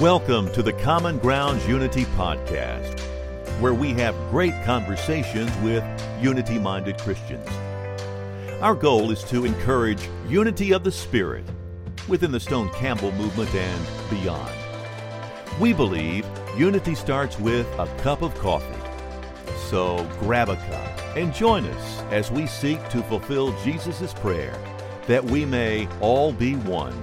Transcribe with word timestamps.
Welcome 0.00 0.52
to 0.52 0.62
the 0.62 0.74
Common 0.74 1.16
Grounds 1.16 1.66
Unity 1.66 2.04
Podcast, 2.04 3.00
where 3.60 3.72
we 3.72 3.94
have 3.94 4.14
great 4.30 4.52
conversations 4.62 5.50
with 5.62 5.82
unity 6.20 6.58
minded 6.58 6.98
Christians. 6.98 7.48
Our 8.60 8.74
goal 8.74 9.10
is 9.10 9.24
to 9.24 9.46
encourage 9.46 10.06
unity 10.28 10.72
of 10.72 10.84
the 10.84 10.92
Spirit 10.92 11.46
within 12.08 12.30
the 12.30 12.38
Stone 12.38 12.68
Campbell 12.74 13.10
movement 13.12 13.54
and 13.54 14.10
beyond. 14.10 14.52
We 15.58 15.72
believe 15.72 16.26
unity 16.58 16.94
starts 16.94 17.38
with 17.38 17.66
a 17.78 17.86
cup 18.02 18.20
of 18.20 18.34
coffee. 18.34 18.66
So 19.70 20.06
grab 20.20 20.50
a 20.50 20.56
cup 20.56 21.16
and 21.16 21.32
join 21.32 21.64
us 21.64 22.02
as 22.10 22.30
we 22.30 22.46
seek 22.46 22.86
to 22.90 23.02
fulfill 23.04 23.58
Jesus' 23.62 24.12
prayer 24.12 24.60
that 25.06 25.24
we 25.24 25.46
may 25.46 25.88
all 26.02 26.34
be 26.34 26.54
one. 26.54 27.02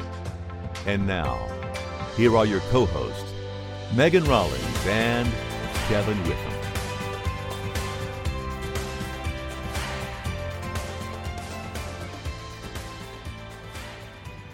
And 0.86 1.08
now, 1.08 1.50
here 2.16 2.38
are 2.38 2.46
your 2.46 2.60
co 2.72 2.86
hosts, 2.86 3.34
Megan 3.96 4.24
Rollins 4.26 4.86
and 4.88 5.32
Kevin 5.88 6.18
Witham. 6.24 6.54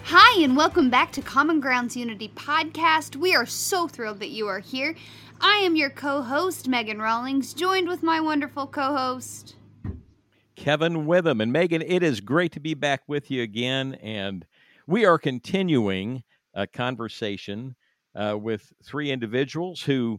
Hi, 0.04 0.42
and 0.42 0.56
welcome 0.56 0.90
back 0.90 1.12
to 1.12 1.22
Common 1.22 1.60
Grounds 1.60 1.98
Unity 1.98 2.32
Podcast. 2.34 3.18
We 3.18 3.36
are 3.36 3.46
so 3.46 3.88
thrilled 3.88 4.20
that 4.20 4.30
you 4.30 4.48
are 4.48 4.60
here. 4.60 4.96
I 5.42 5.58
am 5.58 5.76
your 5.76 5.90
co 5.90 6.22
host, 6.22 6.68
Megan 6.68 7.02
Rawlings, 7.02 7.54
joined 7.54 7.90
with 7.90 8.02
my 8.02 8.22
wonderful 8.22 8.68
co 8.68 8.96
host, 8.96 9.56
Kevin 10.56 11.06
Witham. 11.06 11.42
And 11.42 11.52
Megan, 11.52 11.82
it 11.82 12.04
is 12.04 12.22
great 12.22 12.54
to 12.54 12.60
be 12.62 12.74
back 12.74 13.02
with 13.08 13.30
you 13.30 13.44
again. 13.44 13.96
And 13.96 14.46
we 14.88 15.06
are 15.06 15.18
continuing 15.18 16.24
a 16.54 16.68
conversation 16.68 17.76
uh, 18.16 18.38
with 18.40 18.72
three 18.84 19.12
individuals 19.12 19.82
who 19.82 20.18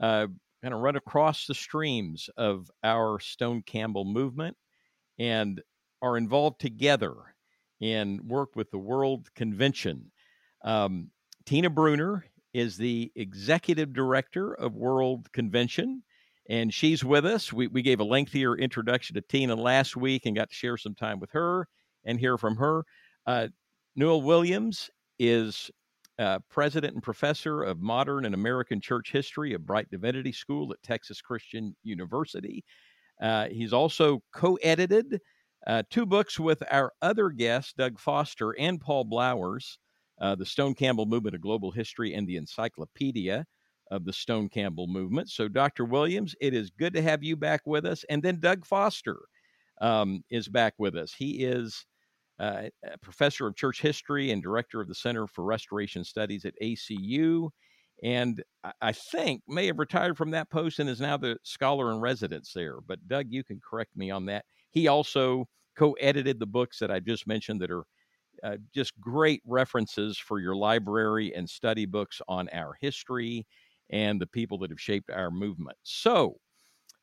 uh, 0.00 0.26
kind 0.62 0.74
of 0.74 0.80
run 0.80 0.96
across 0.96 1.46
the 1.46 1.54
streams 1.54 2.28
of 2.36 2.70
our 2.82 3.20
Stone 3.20 3.62
Campbell 3.62 4.04
movement 4.04 4.56
and 5.18 5.60
are 6.02 6.16
involved 6.16 6.60
together 6.60 7.14
in 7.80 8.20
work 8.26 8.56
with 8.56 8.70
the 8.70 8.78
World 8.78 9.28
Convention. 9.34 10.10
Um, 10.64 11.10
Tina 11.44 11.70
Bruner 11.70 12.26
is 12.54 12.76
the 12.76 13.12
executive 13.14 13.92
director 13.92 14.54
of 14.54 14.74
World 14.74 15.30
Convention, 15.32 16.02
and 16.48 16.72
she's 16.72 17.04
with 17.04 17.26
us. 17.26 17.52
We, 17.52 17.66
we 17.66 17.82
gave 17.82 18.00
a 18.00 18.04
lengthier 18.04 18.56
introduction 18.56 19.14
to 19.14 19.20
Tina 19.20 19.54
last 19.54 19.96
week 19.96 20.26
and 20.26 20.36
got 20.36 20.48
to 20.48 20.54
share 20.54 20.76
some 20.76 20.94
time 20.94 21.20
with 21.20 21.30
her 21.32 21.68
and 22.04 22.18
hear 22.18 22.38
from 22.38 22.56
her. 22.56 22.84
Uh, 23.26 23.48
Newell 23.94 24.22
Williams 24.22 24.90
is 25.18 25.70
uh, 26.18 26.38
president 26.48 26.94
and 26.94 27.02
professor 27.02 27.62
of 27.62 27.80
modern 27.80 28.24
and 28.24 28.34
American 28.34 28.80
church 28.80 29.12
history 29.12 29.54
at 29.54 29.66
Brite 29.66 29.90
Divinity 29.90 30.32
School 30.32 30.72
at 30.72 30.82
Texas 30.82 31.20
Christian 31.20 31.76
University. 31.82 32.64
Uh, 33.20 33.48
he's 33.48 33.72
also 33.72 34.22
co 34.34 34.54
edited 34.56 35.20
uh, 35.66 35.82
two 35.90 36.06
books 36.06 36.38
with 36.38 36.62
our 36.70 36.92
other 37.02 37.30
guests, 37.30 37.72
Doug 37.72 37.98
Foster 37.98 38.54
and 38.58 38.80
Paul 38.80 39.04
Blowers 39.04 39.78
uh, 40.20 40.34
The 40.34 40.46
Stone 40.46 40.74
Campbell 40.74 41.06
Movement 41.06 41.34
of 41.34 41.40
Global 41.40 41.70
History 41.70 42.14
and 42.14 42.26
the 42.26 42.36
Encyclopedia 42.36 43.44
of 43.90 44.04
the 44.04 44.12
Stone 44.12 44.48
Campbell 44.48 44.86
Movement. 44.86 45.30
So, 45.30 45.48
Dr. 45.48 45.84
Williams, 45.84 46.34
it 46.40 46.54
is 46.54 46.70
good 46.70 46.94
to 46.94 47.02
have 47.02 47.22
you 47.22 47.36
back 47.36 47.60
with 47.66 47.84
us. 47.84 48.04
And 48.08 48.22
then 48.22 48.40
Doug 48.40 48.64
Foster 48.64 49.18
um, 49.80 50.22
is 50.30 50.48
back 50.48 50.74
with 50.78 50.96
us. 50.96 51.12
He 51.12 51.44
is 51.44 51.84
uh, 52.38 52.64
a 52.84 52.98
professor 52.98 53.46
of 53.46 53.56
church 53.56 53.80
history 53.80 54.30
and 54.30 54.42
director 54.42 54.80
of 54.80 54.88
the 54.88 54.94
Center 54.94 55.26
for 55.26 55.44
Restoration 55.44 56.04
Studies 56.04 56.44
at 56.44 56.54
ACU. 56.62 57.50
And 58.02 58.42
I 58.82 58.92
think 58.92 59.42
may 59.48 59.66
have 59.66 59.78
retired 59.78 60.18
from 60.18 60.30
that 60.32 60.50
post 60.50 60.78
and 60.78 60.88
is 60.88 61.00
now 61.00 61.16
the 61.16 61.38
scholar 61.44 61.90
in 61.92 62.00
residence 62.00 62.52
there. 62.54 62.80
But 62.86 63.06
Doug, 63.08 63.26
you 63.30 63.42
can 63.42 63.58
correct 63.66 63.96
me 63.96 64.10
on 64.10 64.26
that. 64.26 64.44
He 64.70 64.86
also 64.86 65.46
co-edited 65.76 66.38
the 66.38 66.46
books 66.46 66.78
that 66.78 66.90
I 66.90 67.00
just 67.00 67.26
mentioned 67.26 67.60
that 67.62 67.70
are 67.70 67.84
uh, 68.42 68.56
just 68.74 68.98
great 69.00 69.40
references 69.46 70.18
for 70.18 70.40
your 70.40 70.54
library 70.54 71.34
and 71.34 71.48
study 71.48 71.86
books 71.86 72.20
on 72.28 72.50
our 72.52 72.74
history 72.80 73.46
and 73.90 74.20
the 74.20 74.26
people 74.26 74.58
that 74.58 74.70
have 74.70 74.80
shaped 74.80 75.10
our 75.10 75.30
movement. 75.30 75.78
So, 75.82 76.36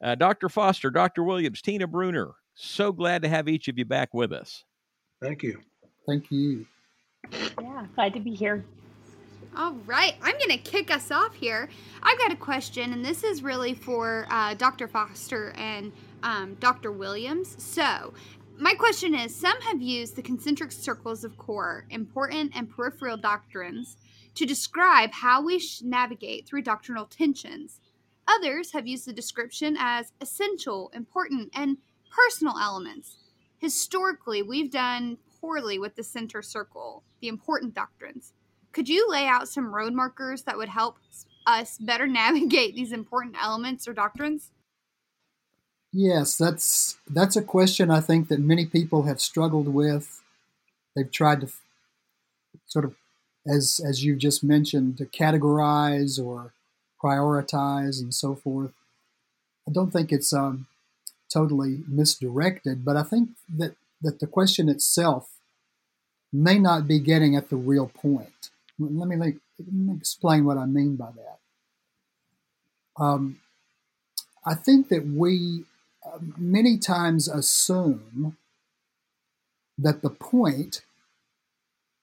uh, 0.03 0.15
Dr. 0.15 0.49
Foster, 0.49 0.91
Dr. 0.91 1.23
Williams, 1.23 1.61
Tina 1.61 1.87
Bruner, 1.87 2.33
so 2.55 2.91
glad 2.91 3.21
to 3.23 3.29
have 3.29 3.47
each 3.47 3.67
of 3.67 3.77
you 3.77 3.85
back 3.85 4.13
with 4.13 4.31
us. 4.31 4.63
Thank 5.23 5.41
you. 5.41 5.61
Thank 6.05 6.31
you. 6.31 6.65
Yeah, 7.31 7.85
glad 7.95 8.13
to 8.13 8.19
be 8.19 8.35
here. 8.35 8.65
All 9.55 9.75
right, 9.85 10.15
I'm 10.21 10.37
going 10.37 10.49
to 10.49 10.57
kick 10.57 10.91
us 10.91 11.11
off 11.11 11.33
here. 11.33 11.69
I've 12.01 12.17
got 12.17 12.33
a 12.33 12.35
question, 12.35 12.91
and 12.91 13.05
this 13.05 13.23
is 13.23 13.41
really 13.41 13.73
for 13.73 14.27
uh, 14.29 14.55
Dr. 14.55 14.89
Foster 14.89 15.53
and 15.55 15.93
um, 16.23 16.55
Dr. 16.55 16.91
Williams. 16.91 17.55
So, 17.57 18.13
my 18.57 18.73
question 18.73 19.15
is 19.15 19.33
Some 19.33 19.59
have 19.61 19.81
used 19.81 20.17
the 20.17 20.21
concentric 20.21 20.73
circles 20.73 21.23
of 21.23 21.37
core, 21.37 21.85
important 21.89 22.51
and 22.53 22.69
peripheral 22.69 23.15
doctrines 23.15 23.95
to 24.35 24.45
describe 24.45 25.13
how 25.13 25.41
we 25.41 25.57
should 25.57 25.87
navigate 25.87 26.47
through 26.47 26.63
doctrinal 26.63 27.05
tensions. 27.05 27.79
Others 28.27 28.73
have 28.73 28.87
used 28.87 29.05
the 29.05 29.13
description 29.13 29.77
as 29.79 30.11
essential, 30.19 30.91
important, 30.93 31.49
and 31.55 31.77
personal 32.11 32.57
elements 32.59 33.22
historically 33.63 34.43
we've 34.43 34.69
done 34.69 35.17
poorly 35.39 35.79
with 35.79 35.95
the 35.95 36.03
center 36.03 36.41
circle, 36.41 37.01
the 37.21 37.29
important 37.29 37.73
doctrines. 37.73 38.33
Could 38.73 38.89
you 38.89 39.09
lay 39.09 39.25
out 39.25 39.47
some 39.47 39.73
road 39.73 39.93
markers 39.93 40.41
that 40.43 40.57
would 40.57 40.67
help 40.67 40.97
us 41.47 41.77
better 41.77 42.05
navigate 42.21 42.75
these 42.75 42.91
important 42.91 43.37
elements 43.41 43.87
or 43.87 43.93
doctrines? 43.93 44.51
Yes, 45.93 46.37
that's 46.37 46.97
that's 47.09 47.37
a 47.37 47.41
question 47.41 47.89
I 47.89 48.01
think 48.01 48.27
that 48.27 48.39
many 48.39 48.65
people 48.65 49.03
have 49.03 49.21
struggled 49.21 49.69
with. 49.69 50.21
They've 50.95 51.11
tried 51.11 51.41
to 51.41 51.47
sort 52.65 52.83
of 52.83 52.95
as 53.47 53.79
as 53.87 54.03
you 54.03 54.17
just 54.17 54.43
mentioned 54.43 54.97
to 54.97 55.05
categorize 55.05 56.21
or 56.21 56.51
prioritize 57.01 58.01
and 58.01 58.13
so 58.13 58.35
forth. 58.35 58.73
I 59.69 59.71
don't 59.71 59.91
think 59.91 60.11
it's 60.11 60.33
um, 60.33 60.67
totally 61.33 61.83
misdirected, 61.87 62.85
but 62.85 62.95
I 62.95 63.03
think 63.03 63.29
that, 63.57 63.75
that 64.01 64.19
the 64.19 64.27
question 64.27 64.69
itself 64.69 65.29
may 66.31 66.59
not 66.59 66.87
be 66.87 66.99
getting 66.99 67.35
at 67.35 67.49
the 67.49 67.55
real 67.55 67.87
point. 67.87 68.49
Let 68.79 69.07
me, 69.07 69.15
let 69.15 69.35
me 69.71 69.95
explain 69.95 70.45
what 70.45 70.57
I 70.57 70.65
mean 70.65 70.95
by 70.95 71.11
that. 71.11 73.03
Um, 73.03 73.39
I 74.45 74.55
think 74.55 74.89
that 74.89 75.07
we 75.07 75.65
uh, 76.05 76.19
many 76.37 76.77
times 76.77 77.27
assume 77.27 78.37
that 79.77 80.01
the 80.01 80.09
point 80.09 80.81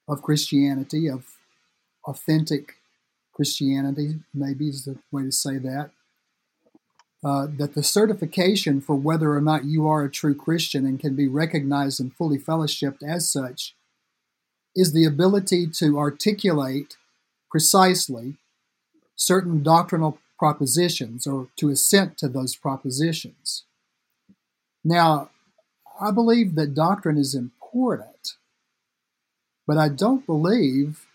of 0.07 0.21
Christianity, 0.21 1.07
of 1.07 1.37
authentic 2.05 2.75
Christianity, 3.33 4.19
maybe 4.33 4.67
is 4.67 4.85
the 4.85 4.97
way 5.11 5.23
to 5.23 5.31
say 5.31 5.57
that, 5.57 5.91
uh, 7.23 7.47
that 7.57 7.75
the 7.75 7.83
certification 7.83 8.81
for 8.81 8.95
whether 8.95 9.33
or 9.33 9.41
not 9.41 9.65
you 9.65 9.87
are 9.87 10.03
a 10.03 10.09
true 10.09 10.33
Christian 10.33 10.85
and 10.85 10.99
can 10.99 11.15
be 11.15 11.27
recognized 11.27 11.99
and 11.99 12.13
fully 12.15 12.39
fellowshipped 12.39 13.03
as 13.03 13.31
such 13.31 13.75
is 14.75 14.93
the 14.93 15.05
ability 15.05 15.67
to 15.67 15.99
articulate 15.99 16.97
precisely 17.49 18.35
certain 19.15 19.61
doctrinal 19.61 20.17
propositions 20.39 21.27
or 21.27 21.49
to 21.57 21.69
assent 21.69 22.17
to 22.17 22.27
those 22.27 22.55
propositions. 22.55 23.65
Now, 24.83 25.29
I 26.01 26.09
believe 26.09 26.55
that 26.55 26.73
doctrine 26.73 27.17
is 27.17 27.35
important, 27.35 28.33
but 29.67 29.77
I 29.77 29.89
don't 29.89 30.25
believe 30.25 31.05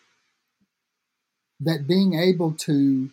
that 1.58 1.88
being 1.88 2.14
able 2.14 2.52
to 2.52 3.10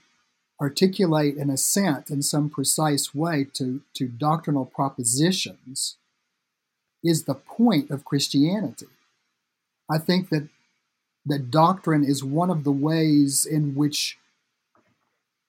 articulate 0.64 1.36
an 1.36 1.50
assent 1.50 2.10
in 2.10 2.22
some 2.22 2.50
precise 2.50 3.14
way 3.14 3.46
to, 3.54 3.82
to 3.94 4.08
doctrinal 4.08 4.66
propositions 4.66 5.98
is 7.04 7.26
the 7.26 7.36
point 7.36 7.92
of 7.92 8.06
Christianity. 8.06 8.88
I 9.92 9.98
think 9.98 10.30
that 10.30 10.48
that 11.26 11.52
doctrine 11.52 12.06
is 12.06 12.24
one 12.24 12.50
of 12.50 12.64
the 12.64 12.72
ways 12.72 13.46
in 13.46 13.76
which 13.76 14.18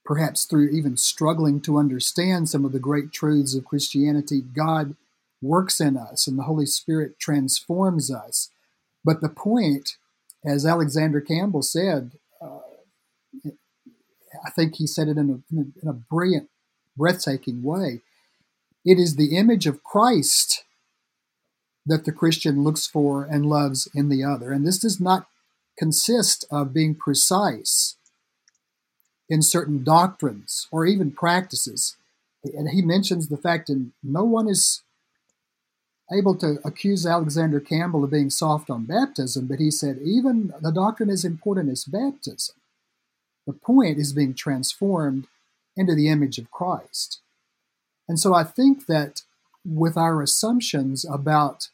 perhaps 0.04 0.44
through 0.44 0.70
even 0.70 0.96
struggling 0.96 1.60
to 1.60 1.78
understand 1.78 2.48
some 2.48 2.64
of 2.64 2.72
the 2.72 2.80
great 2.80 3.12
truths 3.12 3.54
of 3.54 3.64
Christianity, 3.64 4.40
God 4.40 4.96
works 5.40 5.80
in 5.80 5.96
us 5.96 6.26
and 6.26 6.36
the 6.36 6.42
Holy 6.42 6.66
Spirit 6.66 7.20
transforms 7.20 8.10
us. 8.10 8.50
But 9.04 9.20
the 9.20 9.28
point, 9.28 9.96
as 10.44 10.66
Alexander 10.66 11.20
Campbell 11.20 11.62
said, 11.62 12.10
uh, 12.42 12.58
I 14.44 14.50
think 14.50 14.76
he 14.76 14.86
said 14.86 15.08
it 15.08 15.16
in 15.16 15.30
a, 15.30 15.54
in 15.54 15.58
a, 15.58 15.82
in 15.82 15.88
a 15.88 15.92
brilliant, 15.92 16.48
breathtaking 16.96 17.62
way. 17.62 18.02
It 18.84 18.98
is 18.98 19.16
the 19.16 19.36
image 19.36 19.66
of 19.66 19.82
Christ 19.82 20.64
that 21.86 22.04
the 22.04 22.12
Christian 22.12 22.62
looks 22.62 22.86
for 22.86 23.24
and 23.24 23.46
loves 23.46 23.88
in 23.94 24.08
the 24.08 24.24
other. 24.24 24.52
And 24.52 24.66
this 24.66 24.78
does 24.78 25.00
not 25.00 25.26
consist 25.78 26.44
of 26.50 26.72
being 26.72 26.94
precise 26.94 27.96
in 29.28 29.42
certain 29.42 29.82
doctrines 29.82 30.68
or 30.70 30.86
even 30.86 31.10
practices. 31.10 31.96
And 32.42 32.70
he 32.70 32.82
mentions 32.82 33.28
the 33.28 33.36
fact 33.36 33.68
that 33.68 33.90
no 34.02 34.24
one 34.24 34.48
is 34.48 34.82
able 36.12 36.36
to 36.36 36.58
accuse 36.64 37.06
Alexander 37.06 37.60
Campbell 37.60 38.04
of 38.04 38.10
being 38.10 38.30
soft 38.30 38.68
on 38.68 38.84
baptism, 38.84 39.46
but 39.46 39.58
he 39.58 39.70
said 39.70 39.98
even 40.04 40.52
the 40.60 40.70
doctrine 40.70 41.08
as 41.08 41.24
important 41.24 41.70
as 41.70 41.84
baptism. 41.84 42.54
The 43.46 43.52
point 43.52 43.98
is 43.98 44.12
being 44.12 44.34
transformed 44.34 45.26
into 45.76 45.94
the 45.94 46.08
image 46.08 46.38
of 46.38 46.50
Christ. 46.50 47.20
And 48.08 48.18
so 48.18 48.34
I 48.34 48.44
think 48.44 48.86
that 48.86 49.22
with 49.64 49.96
our 49.96 50.22
assumptions 50.22 51.04
about 51.04 51.68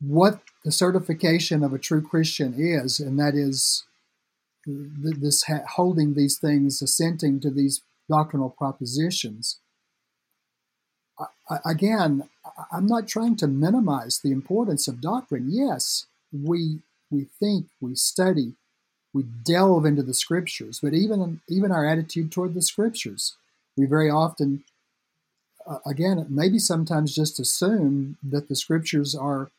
what 0.00 0.40
the 0.64 0.72
certification 0.72 1.62
of 1.62 1.72
a 1.72 1.78
true 1.78 2.02
Christian 2.02 2.54
is, 2.56 3.00
and 3.00 3.18
that 3.18 3.34
is 3.34 3.84
this 4.66 5.44
holding 5.76 6.14
these 6.14 6.38
things, 6.38 6.82
assenting 6.82 7.40
to 7.40 7.50
these 7.50 7.80
doctrinal 8.08 8.50
propositions. 8.50 9.58
Again, 11.64 12.28
I'm 12.72 12.86
not 12.86 13.08
trying 13.08 13.36
to 13.36 13.46
minimize 13.46 14.20
the 14.20 14.32
importance 14.32 14.88
of 14.88 15.00
doctrine. 15.00 15.48
Yes, 15.50 16.06
we 16.32 16.80
we 17.10 17.26
think, 17.38 17.66
we 17.80 17.94
study, 17.94 18.54
we 19.12 19.24
delve 19.44 19.84
into 19.84 20.02
the 20.02 20.14
scriptures, 20.14 20.80
but 20.82 20.94
even 20.94 21.40
even 21.48 21.72
our 21.72 21.86
attitude 21.86 22.30
toward 22.30 22.54
the 22.54 22.62
scriptures, 22.62 23.34
we 23.76 23.86
very 23.86 24.10
often, 24.10 24.64
uh, 25.66 25.78
again, 25.86 26.24
maybe 26.28 26.58
sometimes 26.58 27.14
just 27.14 27.40
assume 27.40 28.16
that 28.22 28.48
the 28.48 28.56
scriptures 28.56 29.14
are 29.14 29.50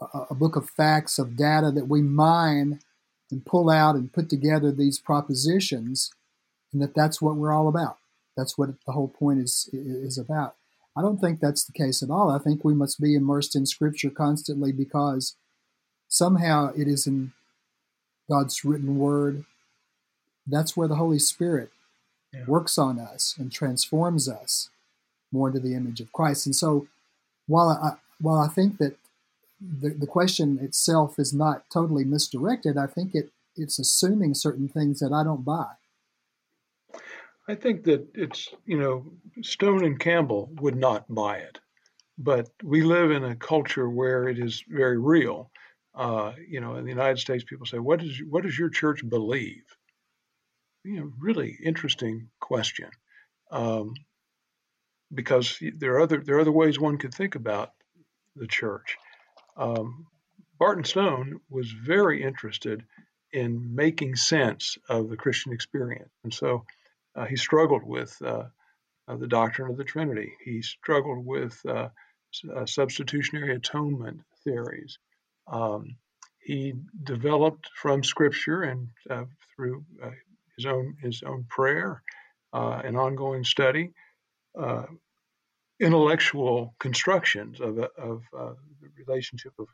a, 0.00 0.18
a 0.30 0.34
book 0.34 0.56
of 0.56 0.68
facts 0.68 1.18
of 1.18 1.36
data 1.36 1.70
that 1.70 1.88
we 1.88 2.02
mine 2.02 2.80
and 3.30 3.46
pull 3.46 3.70
out 3.70 3.94
and 3.94 4.12
put 4.12 4.28
together 4.28 4.72
these 4.72 4.98
propositions, 4.98 6.10
and 6.72 6.82
that 6.82 6.94
that's 6.94 7.22
what 7.22 7.36
we're 7.36 7.52
all 7.52 7.68
about. 7.68 7.98
That's 8.36 8.58
what 8.58 8.70
the 8.86 8.92
whole 8.92 9.08
point 9.08 9.40
is 9.40 9.70
is 9.72 10.18
about. 10.18 10.56
I 10.96 11.02
don't 11.02 11.20
think 11.20 11.40
that's 11.40 11.64
the 11.64 11.72
case 11.72 12.02
at 12.02 12.10
all. 12.10 12.30
I 12.30 12.38
think 12.38 12.64
we 12.64 12.74
must 12.74 13.00
be 13.00 13.14
immersed 13.14 13.54
in 13.54 13.64
Scripture 13.64 14.10
constantly 14.10 14.72
because 14.72 15.36
somehow 16.08 16.72
it 16.76 16.88
is 16.88 17.06
in 17.06 17.32
God's 18.30 18.64
written 18.64 18.98
Word. 18.98 19.44
That's 20.46 20.76
where 20.76 20.88
the 20.88 20.96
Holy 20.96 21.18
Spirit 21.18 21.70
yeah. 22.32 22.44
works 22.46 22.78
on 22.78 22.98
us 22.98 23.34
and 23.38 23.52
transforms 23.52 24.28
us 24.28 24.70
more 25.32 25.48
into 25.48 25.60
the 25.60 25.74
image 25.74 26.00
of 26.00 26.12
Christ. 26.12 26.46
And 26.46 26.56
so, 26.56 26.86
while 27.46 27.68
I 27.68 27.96
while 28.20 28.38
I 28.38 28.48
think 28.48 28.78
that 28.78 28.96
the, 29.60 29.90
the 29.90 30.06
question 30.06 30.58
itself 30.60 31.18
is 31.18 31.34
not 31.34 31.68
totally 31.70 32.04
misdirected. 32.04 32.76
I 32.76 32.86
think 32.86 33.14
it 33.14 33.30
it's 33.56 33.78
assuming 33.78 34.34
certain 34.34 34.68
things 34.68 35.00
that 35.00 35.12
I 35.12 35.22
don't 35.24 35.44
buy. 35.44 35.66
I 37.48 37.56
think 37.56 37.84
that 37.84 38.06
it's 38.14 38.48
you 38.64 38.78
know 38.78 39.04
Stone 39.42 39.84
and 39.84 39.98
Campbell 39.98 40.50
would 40.60 40.76
not 40.76 41.12
buy 41.12 41.38
it, 41.38 41.58
but 42.18 42.48
we 42.62 42.82
live 42.82 43.10
in 43.10 43.24
a 43.24 43.36
culture 43.36 43.88
where 43.88 44.28
it 44.28 44.38
is 44.38 44.64
very 44.68 44.98
real. 44.98 45.50
Uh, 45.94 46.32
you 46.48 46.60
know, 46.60 46.76
in 46.76 46.84
the 46.84 46.90
United 46.90 47.18
States, 47.18 47.44
people 47.44 47.66
say, 47.66 47.78
"What 47.78 48.00
does 48.00 48.20
what 48.28 48.44
does 48.44 48.58
your 48.58 48.70
church 48.70 49.06
believe?" 49.08 49.64
You 50.84 51.00
know, 51.00 51.12
really 51.18 51.56
interesting 51.62 52.30
question, 52.40 52.90
um, 53.50 53.94
because 55.12 55.58
there 55.76 55.94
are 55.94 56.00
other 56.00 56.18
there 56.18 56.36
are 56.36 56.40
other 56.40 56.52
ways 56.52 56.78
one 56.78 56.98
could 56.98 57.14
think 57.14 57.34
about 57.34 57.72
the 58.36 58.46
church 58.46 58.96
um, 59.56 60.06
Barton 60.58 60.84
Stone 60.84 61.40
was 61.48 61.70
very 61.70 62.22
interested 62.22 62.84
in 63.32 63.74
making 63.74 64.16
sense 64.16 64.78
of 64.88 65.08
the 65.08 65.16
Christian 65.16 65.52
experience. 65.52 66.10
And 66.24 66.34
so 66.34 66.64
uh, 67.14 67.26
he 67.26 67.36
struggled 67.36 67.84
with 67.84 68.16
uh, 68.22 68.44
uh, 69.06 69.16
the 69.16 69.26
doctrine 69.26 69.70
of 69.70 69.76
the 69.76 69.84
Trinity. 69.84 70.32
He 70.44 70.62
struggled 70.62 71.24
with 71.24 71.60
uh, 71.66 71.88
uh, 72.54 72.66
substitutionary 72.66 73.54
atonement 73.54 74.22
theories. 74.44 74.98
Um, 75.50 75.96
he 76.42 76.74
developed 77.02 77.70
from 77.74 78.02
Scripture 78.02 78.62
and 78.62 78.88
uh, 79.08 79.24
through 79.54 79.84
his 80.56 80.66
own 80.66 80.96
his 81.02 81.22
own 81.24 81.44
prayer 81.48 82.02
and 82.52 82.96
ongoing 82.96 83.44
study 83.44 83.92
intellectual 85.80 86.74
constructions 86.78 87.60
of, 87.60 87.78
of 87.78 88.22
uh, 88.38 88.52
the 88.80 88.88
relationship 89.06 89.52
of, 89.58 89.66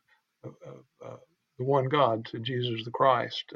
of, 0.44 0.54
of 0.64 0.84
uh, 1.04 1.16
the 1.58 1.64
one 1.64 1.86
God 1.86 2.24
to 2.26 2.38
Jesus 2.38 2.84
the 2.84 2.90
Christ. 2.90 3.52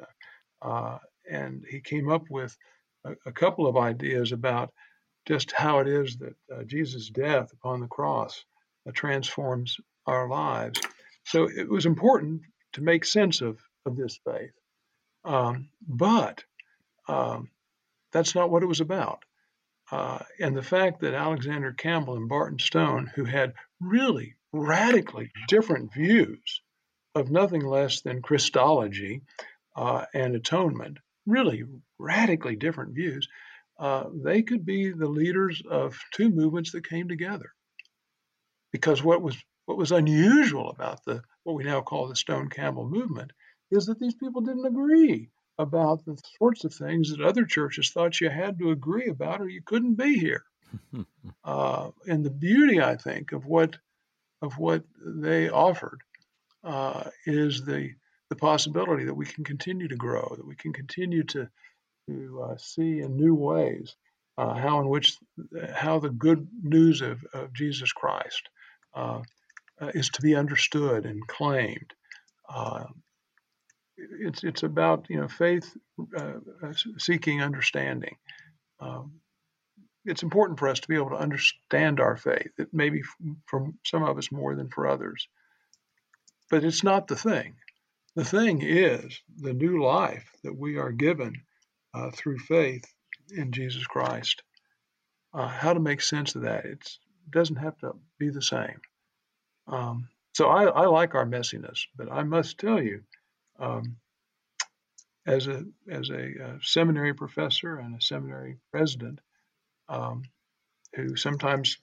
Uh, 0.60 0.98
and 1.30 1.64
he 1.70 1.80
came 1.80 2.10
up 2.10 2.24
with 2.28 2.56
a, 3.04 3.12
a, 3.24 3.32
couple 3.32 3.66
of 3.66 3.76
ideas 3.76 4.32
about 4.32 4.72
just 5.26 5.52
how 5.52 5.78
it 5.78 5.86
is 5.86 6.16
that 6.18 6.34
uh, 6.52 6.64
Jesus' 6.64 7.08
death 7.08 7.52
upon 7.52 7.80
the 7.80 7.86
cross 7.86 8.44
uh, 8.86 8.90
transforms 8.92 9.76
our 10.06 10.28
lives. 10.28 10.80
So 11.24 11.48
it 11.48 11.68
was 11.68 11.86
important 11.86 12.42
to 12.72 12.82
make 12.82 13.04
sense 13.04 13.40
of, 13.40 13.58
of 13.86 13.96
this 13.96 14.18
faith. 14.24 14.52
Um, 15.24 15.68
but 15.86 16.44
um, 17.08 17.50
that's 18.12 18.34
not 18.34 18.50
what 18.50 18.62
it 18.62 18.66
was 18.66 18.80
about. 18.80 19.24
Uh, 19.90 20.20
and 20.38 20.56
the 20.56 20.62
fact 20.62 21.00
that 21.00 21.14
Alexander 21.14 21.72
Campbell 21.72 22.16
and 22.16 22.28
Barton 22.28 22.58
Stone, 22.58 23.10
who 23.14 23.24
had 23.24 23.54
really 23.80 24.36
radically 24.52 25.32
different 25.48 25.92
views 25.92 26.62
of 27.14 27.30
nothing 27.30 27.64
less 27.64 28.02
than 28.02 28.22
Christology 28.22 29.22
uh, 29.76 30.04
and 30.14 30.34
atonement, 30.36 30.98
really 31.26 31.64
radically 31.98 32.56
different 32.56 32.94
views, 32.94 33.28
uh, 33.78 34.04
they 34.12 34.42
could 34.42 34.64
be 34.64 34.92
the 34.92 35.08
leaders 35.08 35.62
of 35.68 35.98
two 36.12 36.30
movements 36.30 36.72
that 36.72 36.88
came 36.88 37.08
together. 37.08 37.50
Because 38.72 39.02
what 39.02 39.22
was 39.22 39.36
what 39.70 39.78
was 39.78 39.92
unusual 39.92 40.68
about 40.68 41.04
the 41.04 41.22
what 41.44 41.54
we 41.54 41.62
now 41.62 41.80
call 41.80 42.08
the 42.08 42.16
Stone 42.16 42.48
Campbell 42.48 42.88
movement 42.88 43.30
is 43.70 43.86
that 43.86 44.00
these 44.00 44.16
people 44.16 44.40
didn't 44.40 44.66
agree 44.66 45.30
about 45.60 46.04
the 46.04 46.20
sorts 46.38 46.64
of 46.64 46.74
things 46.74 47.10
that 47.10 47.20
other 47.20 47.44
churches 47.44 47.90
thought 47.90 48.20
you 48.20 48.28
had 48.28 48.58
to 48.58 48.72
agree 48.72 49.06
about 49.06 49.40
or 49.40 49.48
you 49.48 49.62
couldn't 49.64 49.94
be 49.94 50.18
here. 50.18 50.42
uh, 51.44 51.90
and 52.08 52.24
the 52.24 52.30
beauty, 52.30 52.82
I 52.82 52.96
think, 52.96 53.30
of 53.30 53.46
what 53.46 53.76
of 54.42 54.58
what 54.58 54.82
they 55.06 55.48
offered 55.48 56.00
uh, 56.64 57.04
is 57.24 57.64
the 57.64 57.92
the 58.28 58.36
possibility 58.36 59.04
that 59.04 59.14
we 59.14 59.26
can 59.26 59.44
continue 59.44 59.86
to 59.86 59.96
grow, 59.96 60.34
that 60.36 60.46
we 60.46 60.56
can 60.56 60.72
continue 60.72 61.22
to 61.22 61.48
to 62.08 62.42
uh, 62.42 62.56
see 62.56 63.02
in 63.02 63.16
new 63.16 63.36
ways 63.36 63.94
uh, 64.36 64.54
how 64.54 64.80
in 64.80 64.88
which 64.88 65.16
how 65.72 66.00
the 66.00 66.10
good 66.10 66.48
news 66.60 67.02
of, 67.02 67.24
of 67.32 67.52
Jesus 67.52 67.92
Christ 67.92 68.48
uh, 69.80 69.86
uh, 69.86 69.90
is 69.94 70.10
to 70.10 70.22
be 70.22 70.34
understood 70.34 71.06
and 71.06 71.26
claimed 71.26 71.94
it's 74.20 74.44
it's 74.44 74.62
about 74.62 75.06
you 75.08 75.20
know 75.20 75.28
faith 75.28 75.76
uh, 76.16 76.34
uh, 76.62 76.72
seeking 76.98 77.42
understanding. 77.42 78.16
Um, 78.80 79.20
it's 80.04 80.22
important 80.22 80.58
for 80.58 80.68
us 80.68 80.80
to 80.80 80.88
be 80.88 80.96
able 80.96 81.10
to 81.10 81.16
understand 81.16 82.00
our 82.00 82.16
faith. 82.16 82.52
It 82.58 82.72
may 82.72 82.88
be 82.88 83.02
for 83.46 83.70
some 83.84 84.02
of 84.02 84.16
us 84.16 84.32
more 84.32 84.54
than 84.54 84.68
for 84.68 84.88
others, 84.88 85.28
but 86.50 86.64
it's 86.64 86.82
not 86.82 87.08
the 87.08 87.16
thing. 87.16 87.56
The 88.16 88.24
thing 88.24 88.62
is 88.62 89.20
the 89.36 89.52
new 89.52 89.84
life 89.84 90.30
that 90.42 90.56
we 90.56 90.78
are 90.78 90.92
given 90.92 91.42
uh, 91.94 92.10
through 92.10 92.38
faith 92.38 92.84
in 93.30 93.52
Jesus 93.52 93.86
Christ. 93.86 94.42
Uh, 95.32 95.46
how 95.46 95.74
to 95.74 95.80
make 95.80 96.00
sense 96.00 96.34
of 96.34 96.42
that? 96.42 96.64
It's, 96.64 96.98
it 97.26 97.30
doesn't 97.30 97.56
have 97.56 97.78
to 97.78 97.92
be 98.18 98.30
the 98.30 98.42
same. 98.42 98.80
Um, 99.70 100.08
so 100.34 100.48
I, 100.48 100.64
I 100.64 100.86
like 100.86 101.14
our 101.14 101.24
messiness, 101.24 101.86
but 101.96 102.10
I 102.10 102.24
must 102.24 102.58
tell 102.58 102.82
you, 102.82 103.02
um, 103.58 103.96
as 105.26 105.46
a 105.46 105.64
as 105.88 106.10
a 106.10 106.44
uh, 106.44 106.58
seminary 106.62 107.14
professor 107.14 107.78
and 107.78 107.96
a 107.96 108.00
seminary 108.00 108.56
president, 108.72 109.20
um, 109.88 110.22
who 110.94 111.14
sometimes 111.16 111.78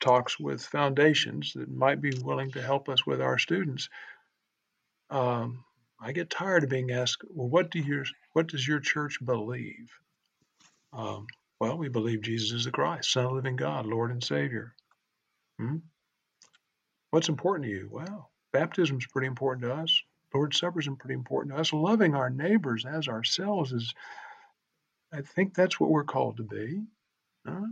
talks 0.00 0.38
with 0.38 0.62
foundations 0.62 1.52
that 1.54 1.70
might 1.70 2.00
be 2.00 2.12
willing 2.22 2.50
to 2.52 2.62
help 2.62 2.88
us 2.88 3.06
with 3.06 3.22
our 3.22 3.38
students. 3.38 3.88
Um, 5.08 5.64
I 6.00 6.12
get 6.12 6.28
tired 6.28 6.64
of 6.64 6.70
being 6.70 6.90
asked, 6.90 7.22
"Well, 7.30 7.48
what 7.48 7.70
do 7.70 7.78
your 7.78 8.04
what 8.32 8.48
does 8.48 8.66
your 8.66 8.80
church 8.80 9.18
believe?" 9.24 9.90
Um, 10.92 11.26
well, 11.60 11.78
we 11.78 11.88
believe 11.88 12.22
Jesus 12.22 12.52
is 12.52 12.64
the 12.64 12.70
Christ, 12.70 13.12
Son 13.12 13.24
of 13.24 13.30
the 13.30 13.36
Living 13.36 13.56
God, 13.56 13.86
Lord 13.86 14.10
and 14.10 14.22
Savior. 14.22 14.74
Hmm? 15.58 15.78
What's 17.14 17.28
important 17.28 17.64
to 17.66 17.70
you? 17.70 17.88
Well, 17.92 18.32
baptism 18.52 18.98
is 18.98 19.06
pretty 19.06 19.28
important 19.28 19.62
to 19.62 19.72
us. 19.72 20.02
Lord's 20.34 20.58
Supper 20.58 20.80
is 20.80 20.88
pretty 20.98 21.14
important 21.14 21.54
to 21.54 21.60
us. 21.60 21.72
Loving 21.72 22.16
our 22.16 22.28
neighbors 22.28 22.84
as 22.84 23.06
ourselves 23.06 23.70
is, 23.72 23.94
I 25.12 25.20
think 25.20 25.54
that's 25.54 25.78
what 25.78 25.90
we're 25.90 26.02
called 26.02 26.38
to 26.38 26.42
be. 26.42 26.82
Huh? 27.46 27.66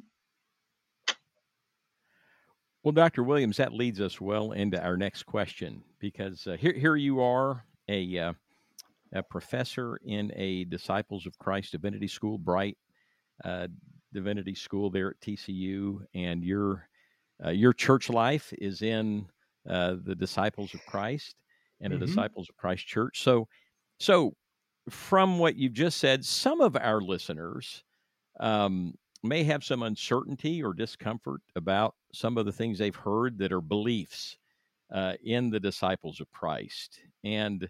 Well, 2.84 2.92
Dr. 2.92 3.24
Williams, 3.24 3.56
that 3.56 3.72
leads 3.72 4.00
us 4.00 4.20
well 4.20 4.52
into 4.52 4.80
our 4.80 4.96
next 4.96 5.24
question 5.24 5.82
because 5.98 6.46
uh, 6.46 6.56
here, 6.56 6.74
here 6.74 6.94
you 6.94 7.20
are, 7.20 7.64
a 7.88 8.16
uh, 8.16 8.32
a 9.12 9.24
professor 9.24 9.98
in 10.04 10.30
a 10.36 10.66
Disciples 10.66 11.26
of 11.26 11.36
Christ 11.40 11.72
Divinity 11.72 12.06
School, 12.06 12.38
Brite 12.38 12.78
uh, 13.44 13.66
Divinity 14.12 14.54
School 14.54 14.88
there 14.88 15.10
at 15.10 15.20
TCU, 15.20 15.98
and 16.14 16.44
your 16.44 16.86
uh, 17.44 17.50
your 17.50 17.72
church 17.72 18.08
life 18.10 18.52
is 18.58 18.82
in 18.82 19.26
uh, 19.68 19.96
the 20.04 20.14
Disciples 20.14 20.74
of 20.74 20.84
Christ 20.86 21.36
and 21.80 21.92
Mm-hmm. 21.92 22.02
a 22.02 22.06
Disciples 22.06 22.48
of 22.48 22.56
Christ 22.56 22.86
church. 22.86 23.22
So, 23.22 23.48
so 23.98 24.34
from 24.90 25.38
what 25.38 25.56
you've 25.56 25.72
just 25.72 25.98
said, 25.98 26.24
some 26.24 26.60
of 26.60 26.76
our 26.76 27.00
listeners 27.00 27.84
um, 28.40 28.94
may 29.22 29.44
have 29.44 29.62
some 29.64 29.82
uncertainty 29.82 30.62
or 30.62 30.74
discomfort 30.74 31.40
about 31.54 31.94
some 32.12 32.36
of 32.38 32.46
the 32.46 32.52
things 32.52 32.78
they've 32.78 32.94
heard 32.94 33.38
that 33.38 33.52
are 33.52 33.60
beliefs 33.60 34.36
uh, 34.92 35.14
in 35.24 35.50
the 35.50 35.60
disciples 35.60 36.20
of 36.20 36.30
Christ. 36.32 36.98
And 37.24 37.68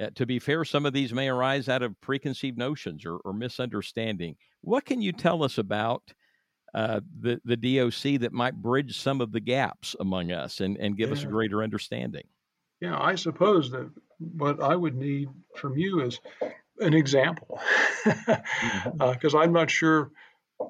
uh, 0.00 0.10
to 0.14 0.26
be 0.26 0.38
fair, 0.38 0.64
some 0.64 0.86
of 0.86 0.92
these 0.92 1.12
may 1.12 1.28
arise 1.28 1.68
out 1.68 1.82
of 1.82 2.00
preconceived 2.00 2.58
notions 2.58 3.04
or, 3.04 3.16
or 3.18 3.32
misunderstanding. 3.32 4.36
What 4.62 4.84
can 4.84 5.00
you 5.00 5.12
tell 5.12 5.42
us 5.44 5.58
about 5.58 6.02
uh, 6.76 7.00
the, 7.20 7.40
the 7.42 7.56
DOC 7.56 8.20
that 8.20 8.34
might 8.34 8.54
bridge 8.54 9.00
some 9.00 9.22
of 9.22 9.32
the 9.32 9.40
gaps 9.40 9.96
among 9.98 10.30
us 10.30 10.60
and, 10.60 10.76
and 10.76 10.94
give 10.94 11.10
us 11.10 11.22
a 11.22 11.26
greater 11.26 11.62
understanding? 11.62 12.24
Yeah, 12.82 13.00
I 13.00 13.14
suppose 13.14 13.70
that 13.70 13.90
what 14.18 14.62
I 14.62 14.76
would 14.76 14.94
need 14.94 15.30
from 15.56 15.78
you 15.78 16.02
is 16.02 16.20
an 16.78 16.92
example, 16.92 17.58
because 18.04 19.34
I'm 19.34 19.54
not 19.54 19.70
sure. 19.70 20.10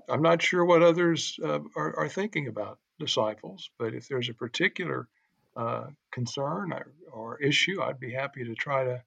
I'm 0.08 0.22
not 0.22 0.42
sure 0.42 0.64
what 0.64 0.82
others 0.82 1.38
uh, 1.44 1.60
are, 1.76 1.96
are 1.98 2.08
thinking 2.08 2.48
about 2.48 2.78
disciples, 2.98 3.70
but 3.78 3.94
if 3.94 4.08
there's 4.08 4.28
a 4.28 4.34
particular 4.34 5.08
uh, 5.56 5.86
concern 6.12 6.72
or, 6.72 6.92
or 7.12 7.40
issue, 7.40 7.80
I'd 7.82 8.00
be 8.00 8.12
happy 8.12 8.44
to 8.44 8.54
try 8.54 8.84
to 8.84 9.02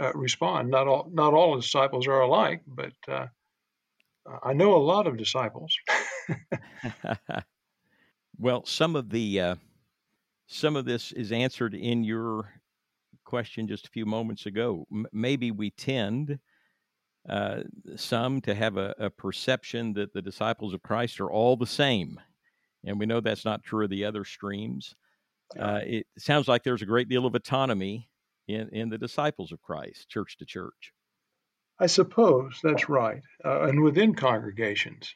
uh, 0.00 0.12
respond. 0.14 0.70
Not 0.70 0.86
all 0.86 1.08
not 1.12 1.34
all 1.34 1.56
disciples 1.56 2.06
are 2.06 2.20
alike, 2.20 2.62
but 2.66 2.92
uh, 3.08 3.26
I 4.42 4.52
know 4.52 4.76
a 4.76 4.78
lot 4.78 5.06
of 5.06 5.16
disciples. 5.16 5.76
well, 8.38 8.64
some 8.64 8.96
of 8.96 9.10
the 9.10 9.40
uh, 9.40 9.54
some 10.46 10.76
of 10.76 10.84
this 10.84 11.12
is 11.12 11.32
answered 11.32 11.74
in 11.74 12.04
your 12.04 12.60
question 13.24 13.68
just 13.68 13.86
a 13.86 13.90
few 13.90 14.06
moments 14.06 14.46
ago. 14.46 14.86
M- 14.92 15.06
maybe 15.12 15.50
we 15.50 15.70
tend 15.70 16.38
uh, 17.28 17.62
some 17.96 18.40
to 18.42 18.54
have 18.54 18.76
a, 18.76 18.94
a 18.98 19.10
perception 19.10 19.92
that 19.94 20.12
the 20.12 20.22
disciples 20.22 20.74
of 20.74 20.82
Christ 20.82 21.20
are 21.20 21.30
all 21.30 21.56
the 21.56 21.66
same, 21.66 22.20
and 22.84 22.98
we 22.98 23.06
know 23.06 23.20
that's 23.20 23.44
not 23.44 23.62
true 23.62 23.84
of 23.84 23.90
the 23.90 24.04
other 24.04 24.24
streams. 24.24 24.94
Uh, 25.58 25.80
it 25.84 26.06
sounds 26.18 26.48
like 26.48 26.62
there's 26.62 26.82
a 26.82 26.86
great 26.86 27.08
deal 27.08 27.26
of 27.26 27.34
autonomy 27.34 28.08
in 28.48 28.68
in 28.70 28.88
the 28.88 28.98
disciples 28.98 29.52
of 29.52 29.60
Christ, 29.60 30.08
church 30.08 30.38
to 30.38 30.46
church. 30.46 30.92
I 31.78 31.86
suppose 31.86 32.60
that's 32.62 32.88
right, 32.88 33.22
uh, 33.44 33.62
and 33.62 33.82
within 33.82 34.14
congregations, 34.14 35.14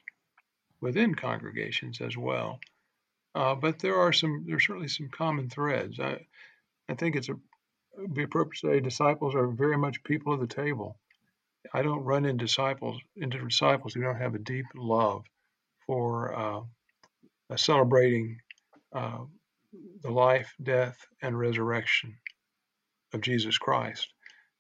within 0.81 1.15
congregations 1.15 2.01
as 2.01 2.17
well. 2.17 2.59
Uh, 3.35 3.55
but 3.55 3.79
there 3.79 3.97
are 3.97 4.13
some, 4.13 4.45
there's 4.47 4.67
certainly 4.67 4.89
some 4.89 5.09
common 5.09 5.49
threads. 5.49 6.01
I, 6.01 6.27
I 6.89 6.95
think 6.95 7.15
it's 7.15 7.29
a, 7.29 7.37
it 7.99 8.13
be 8.13 8.25
appropriate 8.25 8.61
to 8.61 8.69
say 8.69 8.81
disciples 8.81 9.35
are 9.35 9.47
very 9.47 9.79
much 9.79 10.03
people 10.03 10.33
of 10.33 10.41
the 10.41 10.47
table. 10.47 10.99
I 11.73 11.83
don't 11.83 12.05
run 12.05 12.25
in 12.25 12.37
disciples 12.37 13.01
into 13.17 13.39
disciples 13.39 13.95
who 13.95 14.03
don't 14.03 14.21
have 14.21 14.35
a 14.35 14.39
deep 14.39 14.67
love 14.75 15.25
for 15.87 16.35
uh, 16.35 16.61
uh, 17.51 17.57
celebrating 17.57 18.41
uh, 18.93 19.25
the 20.03 20.11
life, 20.11 20.55
death, 20.63 21.07
and 21.23 21.39
resurrection 21.39 22.17
of 23.13 23.21
Jesus 23.21 23.59
Christ 23.59 24.09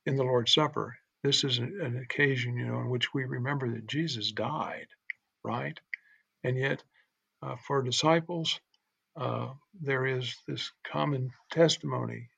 in 0.06 0.16
the 0.16 0.24
Lord's 0.24 0.52
Supper. 0.52 0.96
This 1.22 1.44
is 1.44 1.58
an, 1.58 2.00
occasion, 2.02 2.56
you 2.56 2.66
know, 2.66 2.80
in 2.80 2.90
which 2.90 3.12
we 3.12 3.24
remember 3.24 3.68
that 3.72 3.86
Jesus 3.88 4.30
died, 4.32 4.86
right? 5.44 5.78
And 6.44 6.56
yet, 6.56 6.82
uh, 7.42 7.56
for 7.66 7.82
disciples, 7.82 8.60
uh, 9.16 9.50
there 9.80 10.06
is 10.06 10.36
this 10.46 10.72
common 10.84 11.32
testimony 11.50 12.30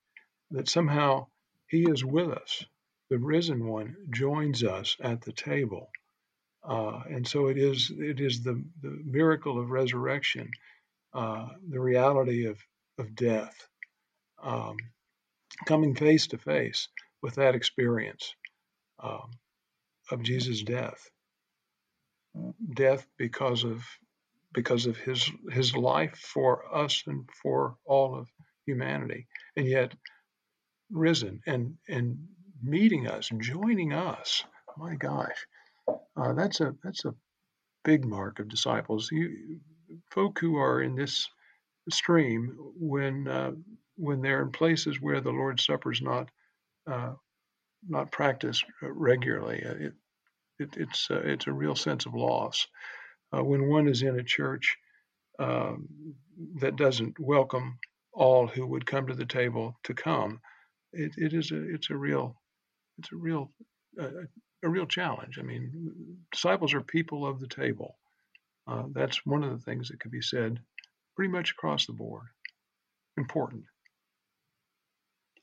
that 0.51 0.69
somehow 0.69 1.27
He 1.69 1.83
is 1.83 2.05
with 2.05 2.31
us. 2.31 2.65
The 3.11 3.19
risen 3.19 3.67
one 3.67 3.97
joins 4.11 4.65
us 4.65 4.97
at 5.01 5.23
the 5.23 5.33
table. 5.33 5.91
Uh, 6.63 7.03
and 7.11 7.27
so 7.27 7.49
it 7.49 7.59
is 7.59 7.91
it 7.97 8.21
is 8.21 8.43
the, 8.43 8.63
the 8.83 8.99
miracle 9.05 9.59
of 9.59 9.71
resurrection, 9.71 10.51
uh, 11.15 11.49
the 11.69 11.81
reality 11.81 12.47
of, 12.47 12.59
of 12.99 13.15
death, 13.15 13.69
um, 14.43 14.77
coming 15.67 15.95
face 15.95 16.29
to 16.29 16.39
face 16.39 16.89
with 17.23 17.37
that 17.37 17.55
experience 17.55 18.35
um, 19.03 19.31
of 20.11 20.23
Jesus' 20.23 20.63
death, 20.63 21.11
death 22.75 23.07
because 23.17 23.65
of 23.65 23.83
because 24.53 24.87
of 24.87 24.97
his 24.97 25.31
his 25.51 25.77
life 25.77 26.17
for 26.17 26.65
us 26.75 27.03
and 27.07 27.29
for 27.43 27.77
all 27.85 28.15
of 28.17 28.29
humanity, 28.67 29.27
and 29.57 29.67
yet 29.67 29.95
risen 30.91 31.41
and 31.47 31.77
and 31.89 32.19
meeting 32.63 33.07
us, 33.09 33.31
joining 33.39 33.93
us. 33.93 34.45
My 34.77 34.95
gosh, 34.95 35.47
uh, 36.17 36.33
that's 36.35 36.61
a 36.61 36.75
that's 36.83 37.05
a 37.05 37.15
big 37.85 38.05
mark 38.05 38.39
of 38.39 38.49
disciples. 38.49 39.09
You 39.11 39.61
folk 40.11 40.39
who 40.39 40.57
are 40.57 40.83
in 40.83 40.95
this 40.95 41.29
stream 41.91 42.57
when 42.79 43.29
uh, 43.29 43.53
when 43.97 44.21
they're 44.21 44.43
in 44.43 44.53
places 44.53 45.01
where 45.01 45.21
the 45.21 45.31
Lord's 45.31 45.65
Supper 45.65 45.93
is 45.93 46.03
not 46.03 46.29
uh, 46.91 47.15
not 47.89 48.13
practiced 48.13 48.65
regularly. 48.83 49.65
uh, 49.65 49.75
It, 49.75 49.93
it, 50.59 50.71
it's 50.77 51.11
uh, 51.11 51.23
it's 51.25 51.47
a 51.47 51.53
real 51.53 51.77
sense 51.77 52.07
of 52.07 52.15
loss 52.15 52.67
uh, 53.37 53.43
when 53.45 53.69
one 53.69 53.89
is 53.89 54.03
in 54.03 54.19
a 54.19 54.25
church 54.25 54.77
um, 55.39 55.89
that 56.61 56.77
doesn't 56.77 57.19
welcome 57.19 57.79
all 58.13 58.47
who 58.47 58.67
would 58.67 58.87
come 58.87 59.07
to 59.09 59.15
the 59.15 59.27
table 59.27 59.77
to 59.85 59.95
come. 59.95 60.41
It, 60.93 61.13
it 61.17 61.35
is 61.35 61.53
a 61.53 61.75
it's 61.75 61.91
a 61.91 61.97
real 61.97 62.37
it's 62.99 63.13
a 63.13 63.17
real 63.17 63.53
uh, 64.01 64.09
a 64.65 64.69
real 64.69 64.87
challenge. 64.87 65.39
I 65.39 65.43
mean, 65.43 66.17
disciples 66.33 66.75
are 66.75 66.83
people 66.83 67.27
of 67.27 67.41
the 67.41 67.49
table. 67.49 67.97
Uh, 68.67 68.85
that's 68.93 69.27
one 69.27 69.45
of 69.45 69.51
the 69.53 69.65
things 69.65 69.89
that 69.89 70.01
could 70.01 70.13
be 70.13 70.23
said 70.23 70.61
pretty 71.17 71.33
much 71.33 71.53
across 71.53 71.87
the 71.87 71.93
board. 71.93 72.27
Important, 73.17 73.65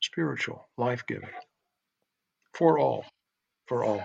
spiritual, 0.01 0.67
life 0.77 1.05
giving 1.07 1.29
for 2.57 2.79
all, 2.79 3.05
for 3.67 3.83
all. 3.83 4.03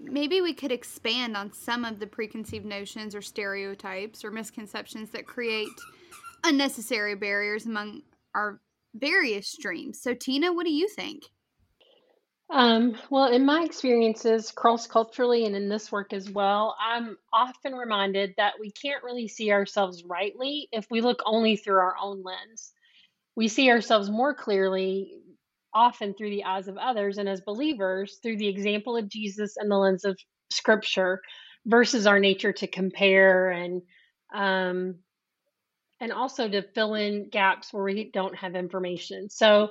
Maybe 0.00 0.40
we 0.40 0.52
could 0.52 0.72
expand 0.72 1.36
on 1.36 1.52
some 1.52 1.84
of 1.84 2.00
the 2.00 2.06
preconceived 2.06 2.66
notions 2.66 3.14
or 3.14 3.22
stereotypes 3.22 4.24
or 4.24 4.30
misconceptions 4.30 5.10
that 5.10 5.26
create 5.26 5.68
unnecessary 6.44 7.14
barriers 7.14 7.66
among 7.66 8.02
our 8.34 8.60
various 8.94 9.48
streams. 9.48 10.00
So, 10.02 10.14
Tina, 10.14 10.52
what 10.52 10.66
do 10.66 10.72
you 10.72 10.88
think? 10.88 11.22
Um, 12.50 12.96
well, 13.08 13.32
in 13.32 13.46
my 13.46 13.62
experiences 13.62 14.50
cross 14.50 14.86
culturally 14.86 15.46
and 15.46 15.56
in 15.56 15.70
this 15.70 15.90
work 15.90 16.12
as 16.12 16.28
well, 16.28 16.76
I'm 16.78 17.16
often 17.32 17.72
reminded 17.72 18.34
that 18.36 18.54
we 18.60 18.70
can't 18.72 19.02
really 19.02 19.28
see 19.28 19.52
ourselves 19.52 20.04
rightly 20.04 20.68
if 20.70 20.86
we 20.90 21.00
look 21.00 21.22
only 21.24 21.56
through 21.56 21.78
our 21.78 21.96
own 21.98 22.22
lens. 22.22 22.72
We 23.36 23.48
see 23.48 23.70
ourselves 23.70 24.10
more 24.10 24.34
clearly, 24.34 25.21
often 25.74 26.14
through 26.14 26.30
the 26.30 26.44
eyes 26.44 26.68
of 26.68 26.76
others, 26.76 27.18
and 27.18 27.28
as 27.28 27.40
believers, 27.40 28.18
through 28.22 28.38
the 28.38 28.48
example 28.48 28.96
of 28.96 29.08
Jesus 29.08 29.54
and 29.56 29.70
the 29.70 29.76
lens 29.76 30.04
of 30.04 30.18
Scripture, 30.50 31.20
versus 31.66 32.06
our 32.06 32.18
nature 32.18 32.52
to 32.52 32.66
compare 32.66 33.50
and 33.50 33.82
um, 34.34 34.96
and 36.00 36.12
also 36.12 36.48
to 36.48 36.62
fill 36.74 36.94
in 36.94 37.28
gaps 37.30 37.72
where 37.72 37.84
we 37.84 38.10
don't 38.12 38.36
have 38.36 38.56
information. 38.56 39.30
So 39.30 39.68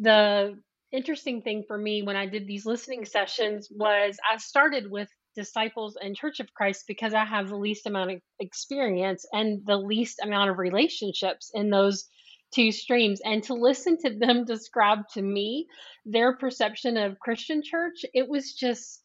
the 0.00 0.58
interesting 0.90 1.42
thing 1.42 1.64
for 1.68 1.78
me 1.78 2.02
when 2.02 2.16
I 2.16 2.26
did 2.26 2.46
these 2.46 2.66
listening 2.66 3.04
sessions 3.04 3.68
was 3.70 4.18
I 4.30 4.38
started 4.38 4.90
with 4.90 5.08
disciples 5.36 5.96
and 6.00 6.16
Church 6.16 6.40
of 6.40 6.52
Christ 6.52 6.84
because 6.88 7.14
I 7.14 7.24
have 7.24 7.48
the 7.48 7.56
least 7.56 7.86
amount 7.86 8.10
of 8.10 8.20
experience 8.40 9.24
and 9.32 9.60
the 9.66 9.76
least 9.76 10.18
amount 10.22 10.50
of 10.50 10.58
relationships 10.58 11.52
in 11.54 11.70
those 11.70 12.08
two 12.54 12.72
streams 12.72 13.20
and 13.24 13.42
to 13.44 13.54
listen 13.54 13.98
to 13.98 14.10
them 14.10 14.44
describe 14.46 15.08
to 15.14 15.22
me 15.22 15.66
their 16.04 16.36
perception 16.36 16.96
of 16.96 17.18
Christian 17.20 17.62
church 17.62 18.04
it 18.14 18.28
was 18.28 18.52
just 18.54 19.02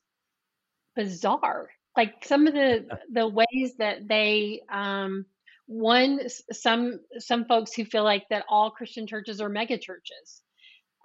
bizarre. 0.96 1.70
Like 1.96 2.26
some 2.26 2.48
of 2.48 2.54
the 2.54 2.88
the 3.12 3.28
ways 3.28 3.76
that 3.78 4.08
they 4.08 4.62
um 4.72 5.26
one 5.68 6.20
some 6.52 7.00
some 7.20 7.46
folks 7.46 7.74
who 7.74 7.86
feel 7.86 8.04
like 8.04 8.26
that 8.30 8.46
all 8.50 8.72
Christian 8.72 9.08
churches 9.08 9.40
are 9.42 9.50
mega 9.50 9.78
churches. 9.78 10.42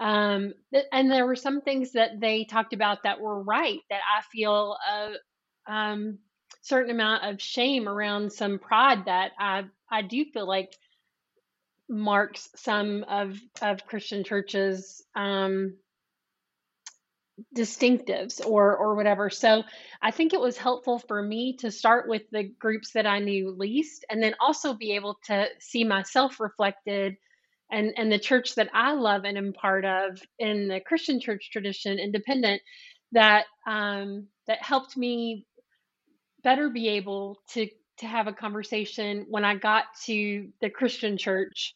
Um, 0.00 0.54
and 0.92 1.10
there 1.10 1.26
were 1.26 1.36
some 1.36 1.60
things 1.60 1.92
that 1.92 2.20
they 2.20 2.44
talked 2.44 2.72
about 2.72 3.02
that 3.02 3.20
were 3.20 3.42
right 3.42 3.80
that 3.90 4.00
I 4.16 4.22
feel 4.32 4.76
a 4.88 5.72
um, 5.72 6.18
certain 6.62 6.90
amount 6.90 7.24
of 7.24 7.42
shame 7.42 7.88
around 7.88 8.32
some 8.32 8.58
pride 8.58 9.06
that 9.06 9.32
I 9.38 9.64
I 9.90 10.02
do 10.02 10.24
feel 10.32 10.46
like 10.46 10.70
marks 11.88 12.48
some 12.56 13.04
of 13.08 13.38
of 13.62 13.86
Christian 13.86 14.24
churches 14.24 15.02
um, 15.14 15.74
distinctives 17.54 18.44
or 18.44 18.76
or 18.76 18.94
whatever. 18.94 19.30
So 19.30 19.62
I 20.02 20.10
think 20.10 20.32
it 20.32 20.40
was 20.40 20.58
helpful 20.58 20.98
for 20.98 21.22
me 21.22 21.56
to 21.60 21.70
start 21.70 22.08
with 22.08 22.22
the 22.30 22.44
groups 22.44 22.92
that 22.92 23.06
I 23.06 23.20
knew 23.20 23.50
least 23.50 24.04
and 24.10 24.22
then 24.22 24.34
also 24.40 24.74
be 24.74 24.92
able 24.92 25.18
to 25.26 25.46
see 25.60 25.84
myself 25.84 26.40
reflected 26.40 27.16
and 27.70 27.92
and 27.96 28.10
the 28.10 28.18
church 28.18 28.54
that 28.56 28.70
I 28.72 28.92
love 28.92 29.24
and 29.24 29.38
am 29.38 29.52
part 29.52 29.84
of 29.84 30.20
in 30.38 30.68
the 30.68 30.80
Christian 30.80 31.20
church 31.20 31.50
tradition, 31.52 31.98
independent, 31.98 32.62
that 33.12 33.44
um, 33.66 34.26
that 34.46 34.62
helped 34.62 34.96
me 34.96 35.46
better 36.42 36.70
be 36.70 36.88
able 36.88 37.38
to 37.50 37.68
to 37.98 38.06
have 38.06 38.26
a 38.26 38.32
conversation 38.32 39.26
when 39.28 39.44
I 39.44 39.56
got 39.56 39.84
to 40.06 40.48
the 40.60 40.70
Christian 40.70 41.18
church 41.18 41.74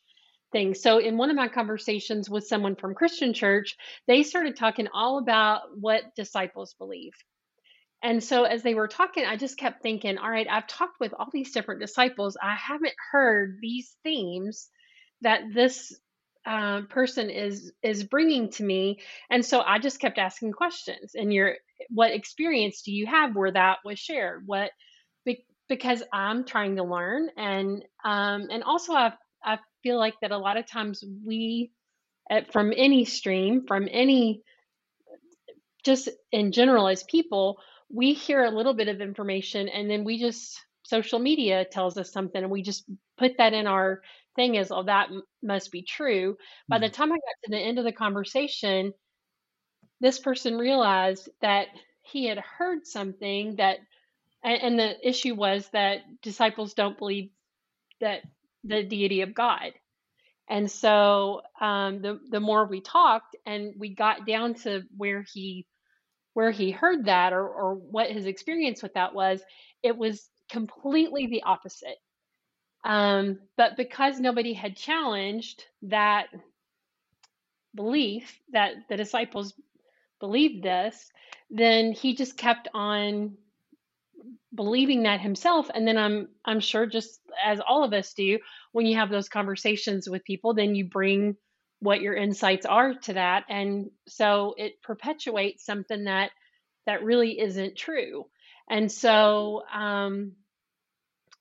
thing. 0.52 0.74
So 0.74 0.98
in 0.98 1.16
one 1.16 1.30
of 1.30 1.36
my 1.36 1.48
conversations 1.48 2.30
with 2.30 2.46
someone 2.46 2.76
from 2.76 2.94
Christian 2.94 3.32
church, 3.32 3.76
they 4.06 4.22
started 4.22 4.56
talking 4.56 4.88
all 4.92 5.18
about 5.18 5.62
what 5.78 6.14
disciples 6.14 6.74
believe. 6.78 7.12
And 8.02 8.22
so 8.22 8.44
as 8.44 8.62
they 8.62 8.74
were 8.74 8.88
talking, 8.88 9.24
I 9.24 9.36
just 9.36 9.58
kept 9.58 9.82
thinking, 9.82 10.18
all 10.18 10.30
right, 10.30 10.48
I've 10.50 10.66
talked 10.66 10.98
with 11.00 11.14
all 11.14 11.28
these 11.32 11.52
different 11.52 11.80
disciples. 11.80 12.36
I 12.40 12.54
haven't 12.54 12.94
heard 13.12 13.58
these 13.60 13.96
themes 14.02 14.68
that 15.22 15.42
this 15.54 15.94
uh, 16.44 16.82
person 16.88 17.30
is 17.30 17.72
is 17.82 18.02
bringing 18.02 18.50
to 18.50 18.64
me 18.64 18.98
and 19.30 19.46
so 19.46 19.60
i 19.60 19.78
just 19.78 20.00
kept 20.00 20.18
asking 20.18 20.50
questions 20.50 21.14
and 21.14 21.32
your 21.32 21.54
what 21.88 22.10
experience 22.10 22.82
do 22.82 22.90
you 22.90 23.06
have 23.06 23.36
where 23.36 23.52
that 23.52 23.78
was 23.84 23.96
shared 23.96 24.42
what 24.46 24.72
be, 25.24 25.44
because 25.68 26.02
i'm 26.12 26.44
trying 26.44 26.74
to 26.74 26.82
learn 26.82 27.28
and 27.36 27.84
um 28.04 28.48
and 28.50 28.64
also 28.64 28.92
i've 28.92 29.12
i 29.44 29.56
feel 29.82 29.98
like 29.98 30.14
that 30.22 30.30
a 30.30 30.38
lot 30.38 30.56
of 30.56 30.66
times 30.66 31.04
we 31.24 31.70
at, 32.30 32.52
from 32.52 32.72
any 32.76 33.04
stream 33.04 33.66
from 33.66 33.88
any 33.90 34.42
just 35.84 36.08
in 36.30 36.52
general 36.52 36.88
as 36.88 37.02
people 37.04 37.58
we 37.90 38.12
hear 38.12 38.44
a 38.44 38.50
little 38.50 38.74
bit 38.74 38.88
of 38.88 39.00
information 39.00 39.68
and 39.68 39.90
then 39.90 40.04
we 40.04 40.18
just 40.18 40.58
social 40.84 41.18
media 41.18 41.64
tells 41.64 41.96
us 41.96 42.12
something 42.12 42.42
and 42.42 42.52
we 42.52 42.62
just 42.62 42.84
put 43.18 43.36
that 43.38 43.52
in 43.52 43.66
our 43.66 44.02
thing 44.36 44.54
is, 44.54 44.70
oh, 44.70 44.82
that 44.84 45.10
m- 45.10 45.22
must 45.42 45.70
be 45.70 45.82
true. 45.82 46.36
By 46.68 46.78
the 46.78 46.86
mm-hmm. 46.86 46.94
time 46.94 47.12
I 47.12 47.16
got 47.16 47.44
to 47.44 47.50
the 47.50 47.58
end 47.58 47.78
of 47.78 47.84
the 47.84 47.92
conversation, 47.92 48.92
this 50.00 50.18
person 50.18 50.58
realized 50.58 51.28
that 51.40 51.68
he 52.02 52.26
had 52.26 52.38
heard 52.38 52.86
something 52.86 53.56
that, 53.56 53.78
and 54.42 54.78
the 54.78 54.96
issue 55.06 55.34
was 55.34 55.68
that 55.72 56.00
disciples 56.20 56.74
don't 56.74 56.98
believe 56.98 57.30
that 58.00 58.22
the 58.64 58.82
deity 58.82 59.22
of 59.22 59.34
God. 59.34 59.72
And 60.48 60.70
so 60.70 61.42
um, 61.60 62.02
the 62.02 62.20
the 62.30 62.40
more 62.40 62.66
we 62.66 62.80
talked, 62.80 63.36
and 63.46 63.74
we 63.78 63.94
got 63.94 64.26
down 64.26 64.54
to 64.54 64.82
where 64.96 65.24
he 65.32 65.66
where 66.34 66.50
he 66.50 66.70
heard 66.70 67.06
that, 67.06 67.32
or 67.32 67.48
or 67.48 67.74
what 67.74 68.10
his 68.10 68.26
experience 68.26 68.82
with 68.82 68.94
that 68.94 69.14
was, 69.14 69.42
it 69.82 69.96
was 69.96 70.28
completely 70.50 71.26
the 71.26 71.42
opposite. 71.44 71.96
Um, 72.84 73.38
but 73.56 73.76
because 73.76 74.18
nobody 74.18 74.52
had 74.52 74.76
challenged 74.76 75.64
that 75.82 76.26
belief 77.74 78.38
that 78.52 78.72
the 78.88 78.96
disciples 78.96 79.54
believed 80.20 80.62
this, 80.62 81.10
then 81.50 81.92
he 81.92 82.14
just 82.14 82.36
kept 82.36 82.68
on 82.74 83.36
believing 84.54 85.04
that 85.04 85.20
himself 85.20 85.70
and 85.74 85.88
then 85.88 85.96
i'm 85.96 86.28
i'm 86.44 86.60
sure 86.60 86.86
just 86.86 87.20
as 87.44 87.60
all 87.66 87.84
of 87.84 87.92
us 87.92 88.12
do 88.12 88.38
when 88.72 88.86
you 88.86 88.96
have 88.96 89.10
those 89.10 89.28
conversations 89.28 90.08
with 90.08 90.24
people 90.24 90.54
then 90.54 90.74
you 90.74 90.84
bring 90.84 91.36
what 91.82 92.00
your 92.00 92.14
insights 92.14 92.64
are 92.64 92.94
to 92.94 93.14
that. 93.14 93.44
And 93.48 93.90
so 94.06 94.54
it 94.56 94.80
perpetuates 94.82 95.66
something 95.66 96.04
that 96.04 96.30
that 96.86 97.02
really 97.02 97.40
isn't 97.40 97.76
true. 97.76 98.26
And 98.70 98.90
so 98.90 99.62
um 99.74 100.32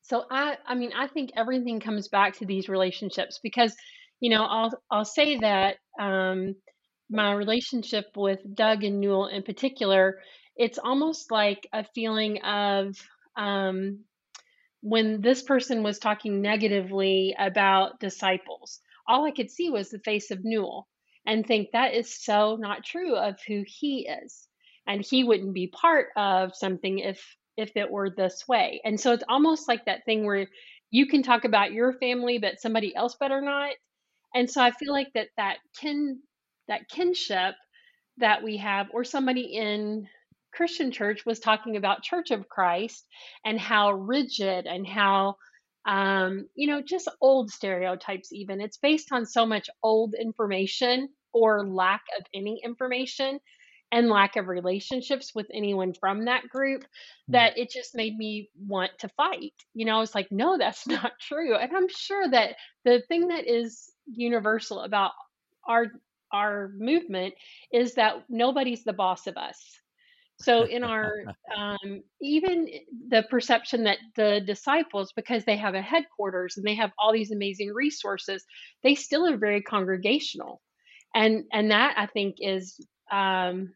so 0.01 0.25
I 0.31 0.57
I 0.65 0.73
mean 0.73 0.93
I 0.97 1.07
think 1.07 1.31
everything 1.37 1.79
comes 1.79 2.07
back 2.07 2.39
to 2.39 2.45
these 2.47 2.67
relationships 2.67 3.39
because 3.43 3.75
you 4.19 4.31
know 4.31 4.43
I'll 4.43 4.71
I'll 4.89 5.05
say 5.05 5.37
that 5.37 5.77
um, 5.99 6.55
my 7.11 7.33
relationship 7.33 8.05
with 8.15 8.39
Doug 8.55 8.83
and 8.83 8.99
Newell 8.99 9.27
in 9.27 9.43
particular 9.43 10.21
it's 10.61 10.79
almost 10.79 11.31
like 11.31 11.67
a 11.73 11.83
feeling 11.95 12.41
of 12.43 12.97
um, 13.37 13.99
when 14.81 15.21
this 15.21 15.41
person 15.41 15.83
was 15.83 15.99
talking 15.99 16.41
negatively 16.41 17.35
about 17.39 17.99
disciples 17.99 18.79
all 19.07 19.25
I 19.25 19.31
could 19.31 19.51
see 19.51 19.69
was 19.69 19.89
the 19.89 19.99
face 19.99 20.31
of 20.31 20.43
Newell 20.43 20.87
and 21.25 21.45
think 21.45 21.71
that 21.71 21.93
is 21.93 22.13
so 22.23 22.55
not 22.55 22.85
true 22.85 23.15
of 23.15 23.35
who 23.47 23.63
he 23.67 24.07
is 24.07 24.47
and 24.87 25.05
he 25.05 25.23
wouldn't 25.23 25.53
be 25.53 25.67
part 25.67 26.07
of 26.15 26.55
something 26.55 26.99
if 26.99 27.21
if 27.57 27.75
it 27.75 27.91
were 27.91 28.09
this 28.09 28.47
way. 28.47 28.81
And 28.85 28.99
so 28.99 29.11
it's 29.11 29.25
almost 29.27 29.67
like 29.67 29.85
that 29.85 30.05
thing 30.05 30.25
where 30.25 30.47
you 30.89 31.07
can 31.07 31.21
talk 31.21 31.43
about 31.43 31.73
your 31.73 31.93
family, 31.93 32.39
but 32.39 32.61
somebody 32.61 32.95
else 32.95 33.15
better 33.19 33.41
not. 33.41 33.73
And 34.33 34.49
so 34.49 34.61
I 34.61 34.71
feel 34.71 34.93
like 34.93 35.09
that 35.13 35.27
that 35.37 35.57
kin 35.79 36.21
that 36.69 36.87
kinship 36.89 37.55
that 38.17 38.43
we 38.43 38.57
have, 38.57 38.87
or 38.93 39.03
somebody 39.03 39.41
in 39.41 40.07
Christian 40.53 40.91
church 40.91 41.25
was 41.25 41.39
talking 41.39 41.77
about 41.77 42.03
Church 42.03 42.31
of 42.31 42.49
Christ 42.49 43.05
and 43.45 43.59
how 43.59 43.91
rigid 43.91 44.65
and 44.65 44.85
how 44.85 45.35
um, 45.85 46.47
you 46.53 46.67
know, 46.67 46.81
just 46.81 47.07
old 47.21 47.49
stereotypes, 47.49 48.31
even. 48.31 48.61
It's 48.61 48.77
based 48.77 49.11
on 49.11 49.25
so 49.25 49.45
much 49.45 49.69
old 49.81 50.13
information 50.13 51.09
or 51.33 51.65
lack 51.65 52.01
of 52.19 52.25
any 52.35 52.61
information 52.63 53.39
and 53.91 54.07
lack 54.07 54.35
of 54.35 54.47
relationships 54.47 55.33
with 55.35 55.47
anyone 55.53 55.93
from 55.93 56.25
that 56.25 56.47
group 56.47 56.81
hmm. 57.27 57.33
that 57.33 57.57
it 57.57 57.69
just 57.69 57.95
made 57.95 58.17
me 58.17 58.49
want 58.57 58.91
to 58.99 59.09
fight. 59.09 59.53
You 59.73 59.85
know, 59.85 59.97
I 59.97 59.99
was 59.99 60.15
like, 60.15 60.31
no, 60.31 60.57
that's 60.57 60.87
not 60.87 61.13
true. 61.19 61.55
And 61.55 61.75
I'm 61.75 61.89
sure 61.89 62.27
that 62.29 62.55
the 62.85 63.01
thing 63.07 63.29
that 63.29 63.47
is 63.47 63.91
universal 64.07 64.81
about 64.81 65.11
our 65.67 65.87
our 66.33 66.71
movement 66.77 67.33
is 67.73 67.95
that 67.95 68.23
nobody's 68.29 68.85
the 68.85 68.93
boss 68.93 69.27
of 69.27 69.35
us. 69.35 69.80
So 70.41 70.63
in 70.63 70.83
our 70.83 71.11
um, 71.55 72.03
even 72.21 72.67
the 73.09 73.23
perception 73.29 73.83
that 73.83 73.97
the 74.15 74.41
disciples, 74.45 75.13
because 75.15 75.45
they 75.45 75.57
have 75.57 75.75
a 75.75 75.81
headquarters 75.81 76.57
and 76.57 76.65
they 76.65 76.75
have 76.75 76.91
all 76.97 77.13
these 77.13 77.31
amazing 77.31 77.71
resources, 77.73 78.43
they 78.83 78.95
still 78.95 79.27
are 79.27 79.37
very 79.37 79.61
congregational, 79.61 80.61
and 81.13 81.43
and 81.53 81.71
that 81.71 81.95
I 81.97 82.07
think 82.07 82.37
is 82.39 82.79
um, 83.11 83.73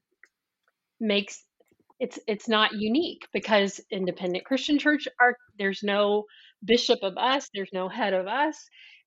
makes 1.00 1.44
it's 2.00 2.20
it's 2.28 2.50
not 2.50 2.74
unique 2.74 3.28
because 3.34 3.80
independent 3.92 4.46
Christian 4.46 4.78
church 4.78 5.08
are 5.20 5.38
there's 5.58 5.84
no 5.84 6.26
bishop 6.64 7.00
of 7.04 7.18
us, 7.18 7.50
there's 7.54 7.74
no 7.74 7.88
head 7.88 8.14
of 8.14 8.28
us, 8.28 8.58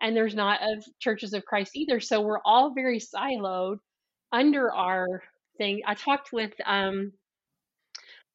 and 0.00 0.16
there's 0.16 0.34
not 0.34 0.60
of 0.62 0.84
churches 1.00 1.34
of 1.34 1.44
Christ 1.44 1.72
either. 1.74 2.00
So 2.00 2.20
we're 2.20 2.40
all 2.44 2.72
very 2.74 3.00
siloed 3.00 3.78
under 4.32 4.72
our 4.72 5.22
thing. 5.58 5.82
I 5.86 5.94
talked 5.94 6.32
with 6.32 6.52
um 6.64 7.12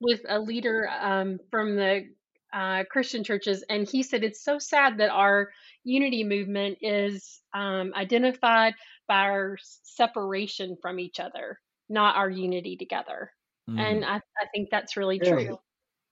with 0.04 0.22
a 0.28 0.40
leader 0.40 0.88
um, 1.02 1.40
from 1.50 1.76
the 1.76 2.10
uh, 2.54 2.84
Christian 2.92 3.24
churches, 3.24 3.64
and 3.70 3.88
he 3.90 4.04
said 4.04 4.24
it's 4.24 4.44
so 4.44 4.60
sad 4.60 5.00
that 5.00 5.10
our 5.10 5.52
unity 5.84 6.24
movement 6.24 6.78
is 6.82 7.42
um, 7.54 7.94
identified 7.96 8.76
by 9.08 9.22
our 9.22 9.58
separation 9.84 10.78
from 10.82 11.00
each 11.00 11.20
other, 11.20 11.60
not 11.90 12.16
our 12.16 12.30
unity 12.30 12.78
together. 12.78 13.32
Mm. 13.70 13.80
And 13.80 14.06
I, 14.06 14.18
I 14.18 14.46
think 14.54 14.70
that's 14.70 14.98
really 14.98 15.20
yeah. 15.24 15.32
true. 15.32 15.60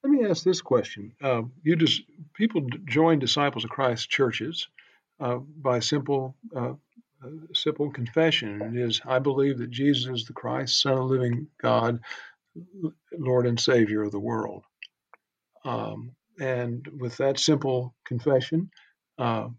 Let 0.04 0.10
me 0.10 0.26
ask 0.26 0.44
this 0.44 0.62
question: 0.62 1.14
uh, 1.22 1.44
You 1.64 1.76
just 1.76 2.02
people 2.34 2.66
join 2.86 3.20
Disciples 3.20 3.64
of 3.64 3.70
Christ 3.70 4.10
churches 4.10 4.68
uh, 5.20 5.36
by 5.36 5.80
simple, 5.80 6.36
uh, 6.56 6.74
uh, 7.24 7.30
simple 7.54 7.92
confession. 7.92 8.62
It 8.62 8.82
is, 8.82 9.02
I 9.06 9.20
believe 9.20 9.60
that 9.60 9.70
Jesus 9.70 10.22
is 10.22 10.26
the 10.26 10.34
Christ, 10.34 10.82
Son 10.82 10.94
of 10.94 11.00
the 11.00 11.04
Living 11.04 11.48
God, 11.62 12.00
Lord 13.18 13.48
and 13.48 13.60
Savior 13.60 14.04
of 14.04 14.12
the 14.12 14.20
world. 14.20 14.64
Um, 15.64 16.16
and 16.40 16.88
with 17.00 17.18
that 17.18 17.40
simple 17.40 17.94
confession, 18.06 18.72
uh, 19.18 19.50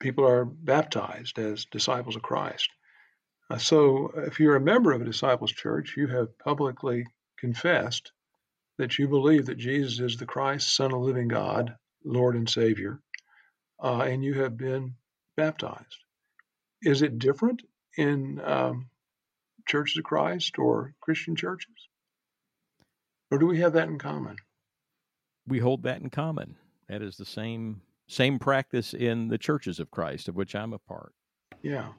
people 0.00 0.26
are 0.26 0.44
baptized 0.44 1.38
as 1.38 1.66
disciples 1.66 2.16
of 2.16 2.22
Christ. 2.22 2.68
Uh, 3.50 3.58
so, 3.58 4.12
if 4.16 4.38
you're 4.40 4.56
a 4.56 4.60
member 4.60 4.92
of 4.92 5.00
a 5.00 5.06
disciples' 5.06 5.52
church, 5.52 5.94
you 5.96 6.06
have 6.06 6.38
publicly 6.38 7.06
confessed 7.38 8.12
that 8.78 8.98
you 8.98 9.08
believe 9.08 9.46
that 9.46 9.56
Jesus 9.58 9.98
is 9.98 10.16
the 10.18 10.26
Christ, 10.26 10.74
Son 10.74 10.86
of 10.86 10.92
the 10.92 10.98
living 10.98 11.28
God, 11.28 11.74
Lord 12.04 12.36
and 12.36 12.48
Savior, 12.48 13.00
uh, 13.82 14.00
and 14.00 14.22
you 14.22 14.34
have 14.42 14.56
been 14.56 14.94
baptized. 15.36 16.04
Is 16.82 17.02
it 17.02 17.18
different 17.18 17.62
in 17.96 18.40
um, 18.44 18.90
churches 19.68 19.98
of 19.98 20.04
Christ 20.04 20.58
or 20.58 20.94
Christian 21.00 21.36
churches? 21.36 21.88
Or 23.30 23.38
do 23.38 23.46
we 23.46 23.60
have 23.60 23.74
that 23.74 23.88
in 23.88 23.98
common? 23.98 24.36
We 25.46 25.58
hold 25.58 25.82
that 25.84 26.00
in 26.00 26.10
common. 26.10 26.56
That 26.88 27.02
is 27.02 27.16
the 27.16 27.24
same 27.24 27.82
same 28.08 28.38
practice 28.38 28.94
in 28.94 29.28
the 29.28 29.38
churches 29.38 29.78
of 29.78 29.90
Christ, 29.90 30.28
of 30.28 30.34
which 30.34 30.54
I'm 30.54 30.72
a 30.72 30.78
part. 30.78 31.12
Yeah. 31.62 31.92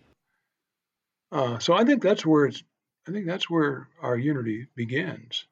Uh, 1.32 1.60
so 1.60 1.74
I 1.74 1.84
think 1.84 2.02
that's 2.02 2.26
where 2.26 2.46
it's 2.46 2.64
I 3.08 3.12
think 3.12 3.26
that's 3.26 3.50
where 3.50 3.88
our 4.02 4.18
unity 4.18 4.68
begins. 4.76 5.46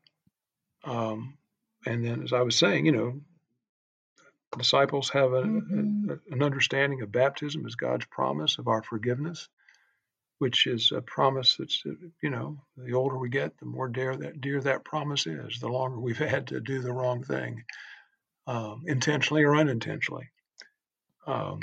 Um, 0.84 1.38
and 1.86 2.04
then, 2.04 2.24
as 2.24 2.34
I 2.34 2.42
was 2.42 2.58
saying, 2.58 2.86
you 2.86 2.92
know, 2.92 3.22
disciples 4.58 5.10
have 5.10 5.34
a, 5.34 5.44
mm-hmm. 5.44 6.12
a, 6.12 6.34
an 6.34 6.44
understanding 6.44 7.02
of 7.02 7.12
baptism 7.12 7.66
as 7.66 7.76
God's 7.76 8.06
promise 8.06 8.58
of 8.58 8.68
our 8.68 8.84
forgiveness, 8.84 9.50
which 10.40 10.68
is 10.68 10.92
a 10.92 11.02
promise 11.02 11.56
that's, 11.58 11.82
uh, 11.86 11.94
you 12.22 12.30
know, 12.30 12.58
the 12.78 12.94
older 12.94 13.18
we 13.18 13.30
get, 13.30 13.58
the 13.58 13.66
more 13.66 13.88
dear 13.88 14.16
that 14.16 14.40
dear 14.42 14.62
that 14.62 14.86
promise 14.86 15.26
is. 15.28 15.60
The 15.60 15.68
longer 15.68 16.00
we've 16.00 16.18
had 16.36 16.48
to 16.48 16.60
do 16.60 16.82
the 16.82 16.94
wrong 16.94 17.24
thing, 17.24 17.64
um, 18.46 18.84
intentionally 18.86 19.44
or 19.44 19.56
unintentionally. 19.56 20.30
Um, 21.26 21.60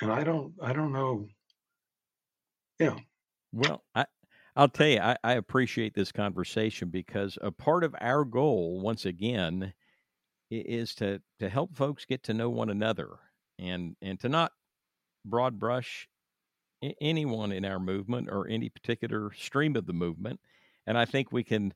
and 0.00 0.10
I 0.10 0.24
don't, 0.24 0.54
I 0.62 0.72
don't 0.72 0.92
know. 0.92 1.28
You 2.78 2.86
know. 2.86 2.98
Well, 3.52 3.84
I, 3.94 4.06
I'll 4.56 4.68
tell 4.68 4.86
you, 4.86 5.00
I, 5.00 5.16
I 5.22 5.32
appreciate 5.34 5.94
this 5.94 6.12
conversation 6.12 6.88
because 6.88 7.38
a 7.40 7.52
part 7.52 7.84
of 7.84 7.94
our 8.00 8.24
goal, 8.24 8.80
once 8.80 9.04
again, 9.04 9.74
is 10.50 10.94
to 10.96 11.20
to 11.38 11.48
help 11.48 11.76
folks 11.76 12.04
get 12.04 12.24
to 12.24 12.34
know 12.34 12.50
one 12.50 12.70
another 12.70 13.10
and 13.58 13.94
and 14.02 14.18
to 14.20 14.28
not 14.28 14.52
broad 15.24 15.58
brush 15.58 16.08
anyone 17.00 17.52
in 17.52 17.64
our 17.64 17.78
movement 17.78 18.28
or 18.30 18.48
any 18.48 18.68
particular 18.68 19.30
stream 19.36 19.76
of 19.76 19.86
the 19.86 19.92
movement 19.92 20.40
and 20.86 20.96
i 20.96 21.04
think 21.04 21.32
we 21.32 21.44
can 21.44 21.72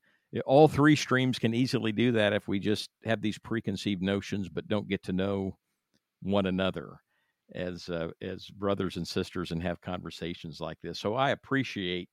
all 0.46 0.66
three 0.66 0.96
streams 0.96 1.38
can 1.38 1.54
easily 1.54 1.92
do 1.92 2.10
that 2.12 2.32
if 2.32 2.48
we 2.48 2.58
just 2.58 2.90
have 3.04 3.20
these 3.20 3.38
preconceived 3.38 4.02
notions 4.02 4.48
but 4.48 4.66
don't 4.66 4.88
get 4.88 5.02
to 5.02 5.12
know 5.12 5.56
one 6.22 6.46
another 6.46 6.96
as 7.54 7.88
uh, 7.90 8.08
as 8.22 8.48
brothers 8.48 8.96
and 8.96 9.06
sisters 9.06 9.52
and 9.52 9.62
have 9.62 9.80
conversations 9.80 10.60
like 10.60 10.78
this 10.82 10.98
so 10.98 11.14
i 11.14 11.30
appreciate 11.30 12.08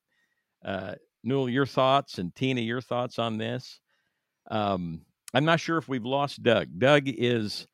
uh, 0.63 0.93
Newell, 1.23 1.49
your 1.49 1.65
thoughts 1.65 2.17
and 2.17 2.34
Tina, 2.36 2.62
your 2.62 2.82
thoughts 2.82 3.19
on 3.19 3.38
this. 3.38 3.80
Um, 4.49 5.01
I'm 5.34 5.45
not 5.45 5.60
sure 5.60 5.77
if 5.77 5.88
we've 5.88 6.06
lost 6.06 6.43
Doug. 6.43 6.67
Doug 6.77 7.04
is 7.06 7.67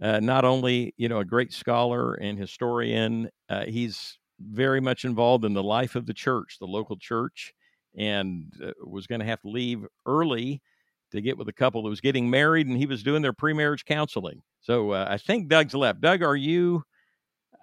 uh, 0.00 0.20
not 0.20 0.44
only 0.44 0.94
you 0.96 1.08
know 1.08 1.18
a 1.18 1.24
great 1.24 1.52
scholar 1.52 2.14
and 2.14 2.38
historian, 2.38 3.30
uh, 3.48 3.64
he's 3.64 4.18
very 4.50 4.80
much 4.80 5.04
involved 5.04 5.44
in 5.44 5.54
the 5.54 5.62
life 5.62 5.94
of 5.94 6.06
the 6.06 6.14
church, 6.14 6.56
the 6.58 6.66
local 6.66 6.96
church, 6.96 7.52
and 7.96 8.52
uh, 8.62 8.72
was 8.84 9.06
going 9.06 9.20
to 9.20 9.26
have 9.26 9.40
to 9.42 9.48
leave 9.48 9.86
early 10.06 10.62
to 11.10 11.20
get 11.20 11.36
with 11.36 11.48
a 11.48 11.52
couple 11.52 11.82
that 11.82 11.90
was 11.90 12.00
getting 12.00 12.30
married, 12.30 12.66
and 12.66 12.76
he 12.76 12.86
was 12.86 13.02
doing 13.02 13.22
their 13.22 13.32
pre-marriage 13.32 13.84
counseling. 13.84 14.42
So 14.60 14.92
uh, 14.92 15.06
I 15.08 15.18
think 15.18 15.48
Doug's 15.48 15.74
left. 15.74 16.00
Doug, 16.00 16.22
are 16.22 16.36
you? 16.36 16.84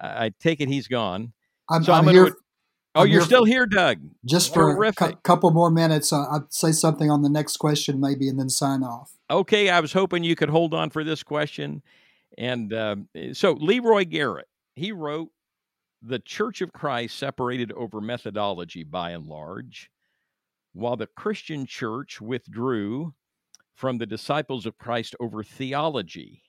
I 0.02 0.32
take 0.40 0.62
it 0.62 0.70
he's 0.70 0.88
gone. 0.88 1.34
I'm, 1.70 1.84
so 1.84 1.94
I'm, 1.94 2.08
I'm 2.08 2.14
here. 2.14 2.36
Oh, 2.96 3.04
you're 3.04 3.22
still 3.22 3.46
here, 3.46 3.66
Doug. 3.66 4.00
Just 4.26 4.54
for 4.54 4.84
a 4.84 4.94
cu- 4.94 5.16
couple 5.24 5.52
more 5.52 5.70
minutes, 5.70 6.12
uh, 6.12 6.26
I'll 6.30 6.48
say 6.50 6.72
something 6.72 7.10
on 7.10 7.22
the 7.22 7.30
next 7.30 7.58
question, 7.58 8.00
maybe, 8.00 8.28
and 8.28 8.40
then 8.40 8.50
sign 8.50 8.84
off. 8.84 9.12
Okay, 9.30 9.70
I 9.70 9.80
was 9.80 9.94
hoping 9.94 10.24
you 10.24 10.36
could 10.36 10.50
hold 10.50 10.74
on 10.74 10.90
for 10.90 11.04
this 11.04 11.22
question. 11.22 11.84
And 12.38 12.74
uh, 12.74 12.96
so, 13.34 13.54
Leroy 13.54 14.06
Garrett, 14.06 14.48
he 14.76 14.92
wrote, 14.92 15.30
The 16.02 16.20
Church 16.20 16.62
of 16.62 16.72
Christ 16.72 17.18
separated 17.18 17.72
over 17.74 18.00
methodology 18.00 18.84
by 18.84 19.12
and 19.12 19.26
large, 19.26 19.90
while 20.74 20.96
the 20.96 21.08
Christian 21.08 21.66
church 21.66 22.22
withdrew 22.22 23.14
from 23.76 23.98
the 23.98 24.06
disciples 24.06 24.66
of 24.66 24.78
Christ 24.78 25.16
over 25.20 25.44
theology. 25.44 26.44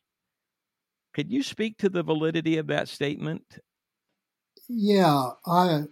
Could 1.14 1.30
you 1.30 1.42
speak 1.42 1.78
to 1.78 1.88
the 1.88 2.02
validity 2.02 2.56
of 2.56 2.68
that 2.68 2.88
statement? 2.88 3.58
Yeah, 4.68 5.30
I 5.46 5.84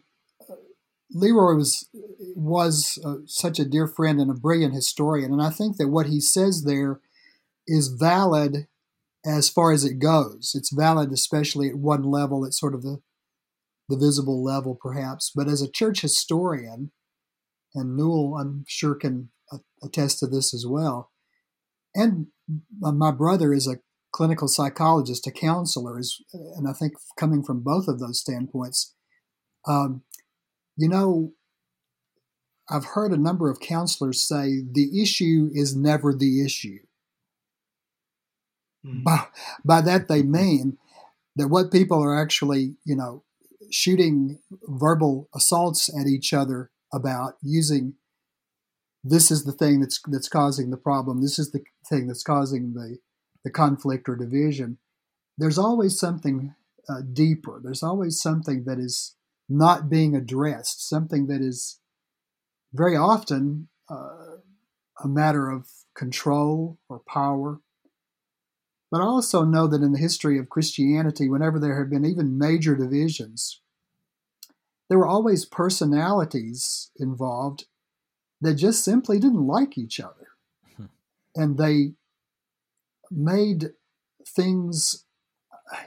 Leroy 1.11 1.55
was 1.55 1.89
was 2.37 2.99
uh, 3.05 3.17
such 3.27 3.59
a 3.59 3.65
dear 3.65 3.87
friend 3.87 4.21
and 4.21 4.31
a 4.31 4.35
brilliant 4.35 4.75
historian, 4.75 5.33
and 5.33 5.43
I 5.43 5.51
think 5.51 5.77
that 5.77 5.89
what 5.89 6.07
he 6.07 6.21
says 6.21 6.63
there 6.63 7.01
is 7.67 7.89
valid 7.89 8.69
as 9.25 9.49
far 9.49 9.73
as 9.73 9.85
it 9.85 9.99
goes. 9.99 10.53
It's 10.55 10.73
valid, 10.73 11.13
especially 11.13 11.69
at 11.69 11.77
one 11.77 12.03
level, 12.03 12.45
at 12.45 12.55
sort 12.55 12.75
of 12.75 12.83
the 12.83 13.01
the 13.89 13.97
visible 13.97 14.43
level, 14.45 14.79
perhaps. 14.81 15.33
But 15.35 15.49
as 15.49 15.63
a 15.63 15.71
church 15.71 16.03
historian, 16.03 16.93
and 17.75 17.97
Newell, 17.97 18.37
I'm 18.41 18.65
sure, 18.67 18.95
can 18.95 19.31
attest 19.83 20.19
to 20.19 20.27
this 20.27 20.53
as 20.53 20.67
well. 20.67 21.11
And 21.95 22.27
my 22.81 23.11
brother 23.11 23.53
is 23.53 23.67
a 23.67 23.81
clinical 24.13 24.49
psychologist, 24.49 25.27
a 25.27 25.31
counselor, 25.31 25.99
is, 25.99 26.23
and 26.33 26.69
I 26.69 26.73
think 26.73 26.95
coming 27.19 27.43
from 27.43 27.61
both 27.61 27.89
of 27.89 27.99
those 27.99 28.21
standpoints, 28.21 28.95
um, 29.67 30.03
you 30.77 30.89
know, 30.89 31.33
I've 32.71 32.85
heard 32.85 33.13
a 33.13 33.17
number 33.17 33.51
of 33.51 33.61
counselors 33.61 34.23
say 34.23 34.63
the 34.71 35.01
issue 35.03 35.51
is 35.53 35.75
never 35.75 36.15
the 36.15 36.45
issue. 36.45 36.79
Mm-hmm. 38.85 39.03
By, 39.03 39.27
by 39.65 39.81
that, 39.81 40.09
they 40.09 40.23
mean 40.23 40.79
that 41.37 41.49
what 41.49 41.73
people 41.73 42.03
are 42.03 42.21
actually, 42.21 42.77
you 42.85 42.95
know, 42.95 43.25
shooting 43.71 44.41
verbal 44.65 45.29
assaults 45.35 45.89
at 45.99 46.07
each 46.07 46.33
other 46.33 46.71
about 46.93 47.35
using 47.43 47.95
this 49.05 49.31
is 49.31 49.45
the 49.45 49.53
thing 49.53 49.81
that's 49.81 50.01
that's 50.09 50.29
causing 50.29 50.71
the 50.71 50.77
problem. 50.77 51.23
This 51.23 51.39
is 51.39 51.53
the 51.53 51.63
thing 51.89 52.07
that's 52.07 52.23
causing 52.23 52.75
the 52.75 52.99
the 53.45 53.51
conflict 53.51 54.09
or 54.09 54.17
division. 54.17 54.79
There's 55.37 55.59
always 55.59 55.99
something 55.99 56.55
uh, 56.89 57.03
deeper. 57.13 57.61
There's 57.63 57.83
always 57.83 58.21
something 58.21 58.65
that 58.65 58.79
is 58.79 59.15
not 59.49 59.89
being 59.89 60.17
addressed, 60.17 60.87
something 60.87 61.27
that 61.29 61.41
is 61.41 61.81
very 62.73 62.97
often 62.97 63.69
uh, 63.91 64.37
a 65.03 65.09
matter 65.09 65.49
of 65.49 65.69
control 65.95 66.79
or 66.89 67.01
power. 67.01 67.61
But 68.91 69.01
I 69.01 69.05
also 69.05 69.45
know 69.45 69.67
that 69.67 69.83
in 69.83 69.93
the 69.93 69.99
history 69.99 70.39
of 70.39 70.49
Christianity, 70.49 71.29
whenever 71.29 71.59
there 71.59 71.79
have 71.79 71.91
been 71.91 72.07
even 72.07 72.39
major 72.39 72.75
divisions, 72.75 73.61
there 74.89 74.99
were 74.99 75.07
always 75.07 75.45
personalities 75.45 76.91
involved 76.99 77.67
that 78.41 78.55
just 78.55 78.83
simply 78.83 79.19
didn't 79.19 79.47
like 79.47 79.77
each 79.77 80.01
other. 80.01 80.29
Hmm. 80.77 80.85
And 81.35 81.59
they 81.59 81.93
made 83.11 83.71
things 84.27 85.05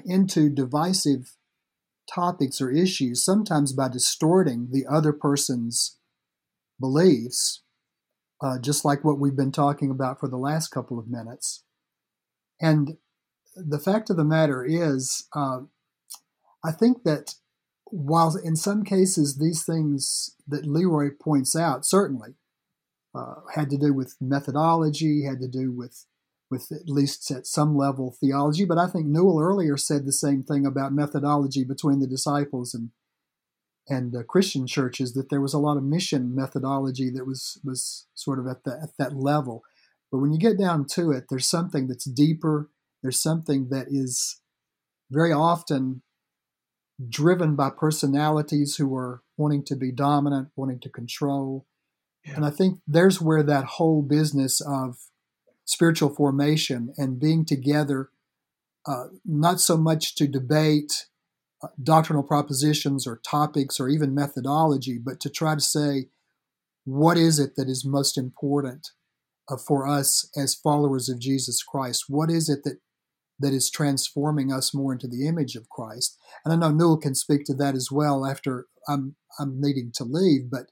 into 0.05 0.49
divisive 0.49 1.35
topics 2.07 2.61
or 2.61 2.71
issues, 2.71 3.23
sometimes 3.23 3.73
by 3.73 3.87
distorting 3.87 4.69
the 4.71 4.85
other 4.85 5.13
person's 5.13 5.97
beliefs, 6.79 7.61
uh, 8.41 8.59
just 8.59 8.83
like 8.83 9.03
what 9.03 9.19
we've 9.19 9.35
been 9.35 9.51
talking 9.51 9.89
about 9.89 10.19
for 10.19 10.27
the 10.27 10.37
last 10.37 10.69
couple 10.69 10.99
of 10.99 11.07
minutes. 11.07 11.63
And 12.61 12.97
the 13.55 13.79
fact 13.79 14.09
of 14.09 14.17
the 14.17 14.23
matter 14.23 14.63
is, 14.63 15.27
uh, 15.35 15.61
I 16.63 16.71
think 16.71 17.03
that 17.03 17.35
while 17.85 18.35
in 18.37 18.55
some 18.55 18.83
cases 18.83 19.37
these 19.37 19.65
things 19.65 20.35
that 20.47 20.65
Leroy 20.65 21.09
points 21.09 21.55
out 21.55 21.85
certainly 21.85 22.35
uh, 23.13 23.35
had 23.55 23.69
to 23.71 23.77
do 23.77 23.93
with 23.93 24.15
methodology, 24.21 25.25
had 25.25 25.41
to 25.41 25.47
do 25.47 25.71
with 25.71 26.05
with 26.49 26.69
at 26.71 26.89
least 26.89 27.31
at 27.31 27.47
some 27.47 27.77
level 27.77 28.11
theology. 28.19 28.65
But 28.65 28.77
I 28.77 28.87
think 28.87 29.05
Newell 29.07 29.39
earlier 29.39 29.77
said 29.77 30.05
the 30.05 30.11
same 30.11 30.43
thing 30.43 30.65
about 30.65 30.93
methodology 30.93 31.63
between 31.63 31.99
the 31.99 32.07
disciples 32.07 32.73
and 32.73 32.91
and 33.89 34.15
uh, 34.15 34.23
Christian 34.23 34.67
churches 34.67 35.13
that 35.13 35.29
there 35.29 35.41
was 35.41 35.53
a 35.53 35.59
lot 35.59 35.77
of 35.77 35.83
mission 35.83 36.35
methodology 36.35 37.09
that 37.09 37.25
was 37.25 37.59
was 37.63 38.07
sort 38.13 38.39
of 38.39 38.47
at, 38.47 38.63
the, 38.63 38.79
at 38.81 38.97
that 38.97 39.15
level. 39.15 39.63
But 40.11 40.19
when 40.19 40.31
you 40.31 40.39
get 40.39 40.59
down 40.59 40.85
to 40.91 41.11
it, 41.11 41.25
there's 41.29 41.47
something 41.47 41.87
that's 41.87 42.05
deeper. 42.05 42.69
There's 43.01 43.21
something 43.21 43.69
that 43.69 43.87
is 43.89 44.41
very 45.09 45.31
often 45.31 46.01
driven 47.09 47.55
by 47.55 47.69
personalities 47.69 48.75
who 48.75 48.95
are 48.95 49.23
wanting 49.37 49.63
to 49.65 49.75
be 49.75 49.91
dominant, 49.91 50.49
wanting 50.55 50.79
to 50.81 50.89
control. 50.89 51.65
Yeah. 52.25 52.35
And 52.35 52.45
I 52.45 52.51
think 52.51 52.79
there's 52.85 53.21
where 53.21 53.43
that 53.43 53.63
whole 53.63 54.01
business 54.01 54.61
of 54.61 54.97
spiritual 55.65 56.09
formation 56.09 56.93
and 56.97 57.19
being 57.19 57.45
together, 57.45 58.09
uh, 58.85 59.05
not 59.25 59.59
so 59.59 59.77
much 59.77 60.15
to 60.15 60.27
debate 60.27 61.07
uh, 61.63 61.69
doctrinal 61.81 62.23
propositions 62.23 63.07
or 63.07 63.21
topics 63.25 63.79
or 63.79 63.87
even 63.87 64.13
methodology, 64.13 64.99
but 65.03 65.19
to 65.21 65.29
try 65.29 65.55
to 65.55 65.61
say, 65.61 66.07
what 66.83 67.17
is 67.17 67.39
it 67.39 67.55
that 67.55 67.69
is 67.69 67.85
most 67.85 68.17
important 68.17 68.89
for 69.57 69.87
us 69.87 70.29
as 70.35 70.55
followers 70.55 71.09
of 71.09 71.19
Jesus 71.19 71.63
Christ? 71.63 72.05
What 72.07 72.29
is 72.29 72.49
it 72.49 72.63
that 72.63 72.77
that 73.39 73.53
is 73.53 73.71
transforming 73.71 74.53
us 74.53 74.73
more 74.73 74.93
into 74.93 75.07
the 75.07 75.27
image 75.27 75.55
of 75.55 75.69
Christ? 75.69 76.17
And 76.45 76.53
I 76.53 76.57
know 76.57 76.73
Newell 76.73 76.97
can 76.97 77.15
speak 77.15 77.43
to 77.45 77.55
that 77.55 77.75
as 77.75 77.89
well 77.91 78.25
after 78.25 78.67
I'm 78.87 79.15
I'm 79.39 79.59
needing 79.59 79.91
to 79.95 80.03
leave, 80.03 80.49
but 80.51 80.67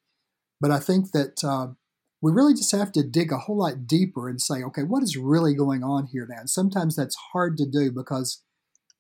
but 0.61 0.71
I 0.71 0.79
think 0.79 1.11
that 1.11 1.43
uh, 1.43 1.73
we 2.21 2.31
really 2.31 2.53
just 2.53 2.71
have 2.71 2.91
to 2.93 3.03
dig 3.03 3.31
a 3.31 3.37
whole 3.37 3.57
lot 3.57 3.87
deeper 3.87 4.27
and 4.27 4.41
say, 4.41 4.63
okay, 4.63 4.83
what 4.83 5.03
is 5.03 5.15
really 5.15 5.53
going 5.53 5.83
on 5.83 6.07
here 6.11 6.27
now? 6.29 6.39
And 6.39 6.49
sometimes 6.49 6.95
that's 6.95 7.15
hard 7.33 7.57
to 7.57 7.65
do 7.65 7.91
because 7.91 8.43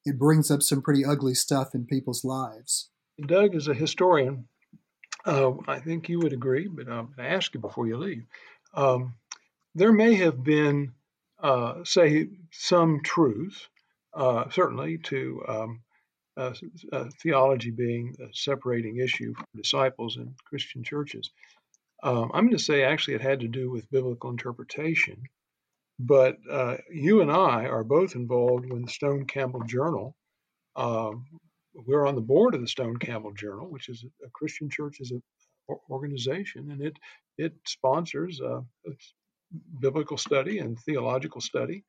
it 0.05 0.17
brings 0.17 0.49
up 0.49 0.61
some 0.61 0.81
pretty 0.81 1.03
ugly 1.03 1.33
stuff 1.33 1.75
in 1.75 1.85
people's 1.85 2.23
lives. 2.23 2.89
Doug 3.25 3.55
is 3.55 3.67
a 3.67 3.73
historian. 3.73 4.47
uh, 5.25 5.51
I 5.67 5.79
think 5.79 6.07
you 6.07 6.19
would 6.19 6.31
agree, 6.31 6.67
but 6.67 6.87
I'm 6.87 7.07
going 7.07 7.29
to 7.29 7.35
ask 7.35 7.53
you 7.53 7.59
before 7.59 7.87
you 7.87 7.97
leave. 7.97 8.23
Um, 8.73 9.15
there 9.75 9.91
may 9.91 10.15
have 10.15 10.43
been, 10.43 10.93
uh, 11.41 11.83
say, 11.83 12.27
some 12.51 13.01
truth, 13.03 13.67
uh, 14.13 14.49
certainly, 14.49 14.97
to 14.97 15.43
um, 15.47 15.81
uh, 16.37 16.53
uh, 16.91 17.05
theology 17.21 17.71
being 17.71 18.15
a 18.19 18.33
separating 18.33 18.97
issue 18.97 19.33
for 19.33 19.45
disciples 19.55 20.17
in 20.17 20.35
Christian 20.45 20.83
churches. 20.83 21.31
Um, 22.01 22.31
I'm 22.33 22.45
going 22.45 22.57
to 22.57 22.63
say 22.63 22.83
actually 22.83 23.15
it 23.15 23.21
had 23.21 23.41
to 23.41 23.47
do 23.47 23.69
with 23.69 23.91
biblical 23.91 24.29
interpretation, 24.29 25.23
but 25.99 26.37
uh, 26.49 26.77
you 26.91 27.21
and 27.21 27.29
I 27.29 27.65
are 27.65 27.83
both 27.83 28.15
involved 28.15 28.71
with 28.71 28.85
the 28.85 28.91
Stone 28.91 29.25
Campbell 29.25 29.63
Journal. 29.63 30.15
Um, 30.77 31.25
we're 31.73 32.07
on 32.07 32.15
the 32.15 32.21
board 32.21 32.55
of 32.55 32.61
the 32.61 32.67
Stone 32.67 32.97
Campbell 32.97 33.33
Journal, 33.33 33.69
which 33.69 33.89
is 33.89 34.05
a 34.25 34.29
Christian 34.29 34.69
church 34.69 34.97
is 35.01 35.11
a 35.11 35.21
organization, 35.89 36.71
and 36.71 36.81
it 36.81 36.97
it 37.37 37.53
sponsors 37.65 38.41
uh, 38.41 38.61
biblical 39.79 40.17
study 40.17 40.59
and 40.59 40.79
theological 40.79 41.41
study, 41.41 41.83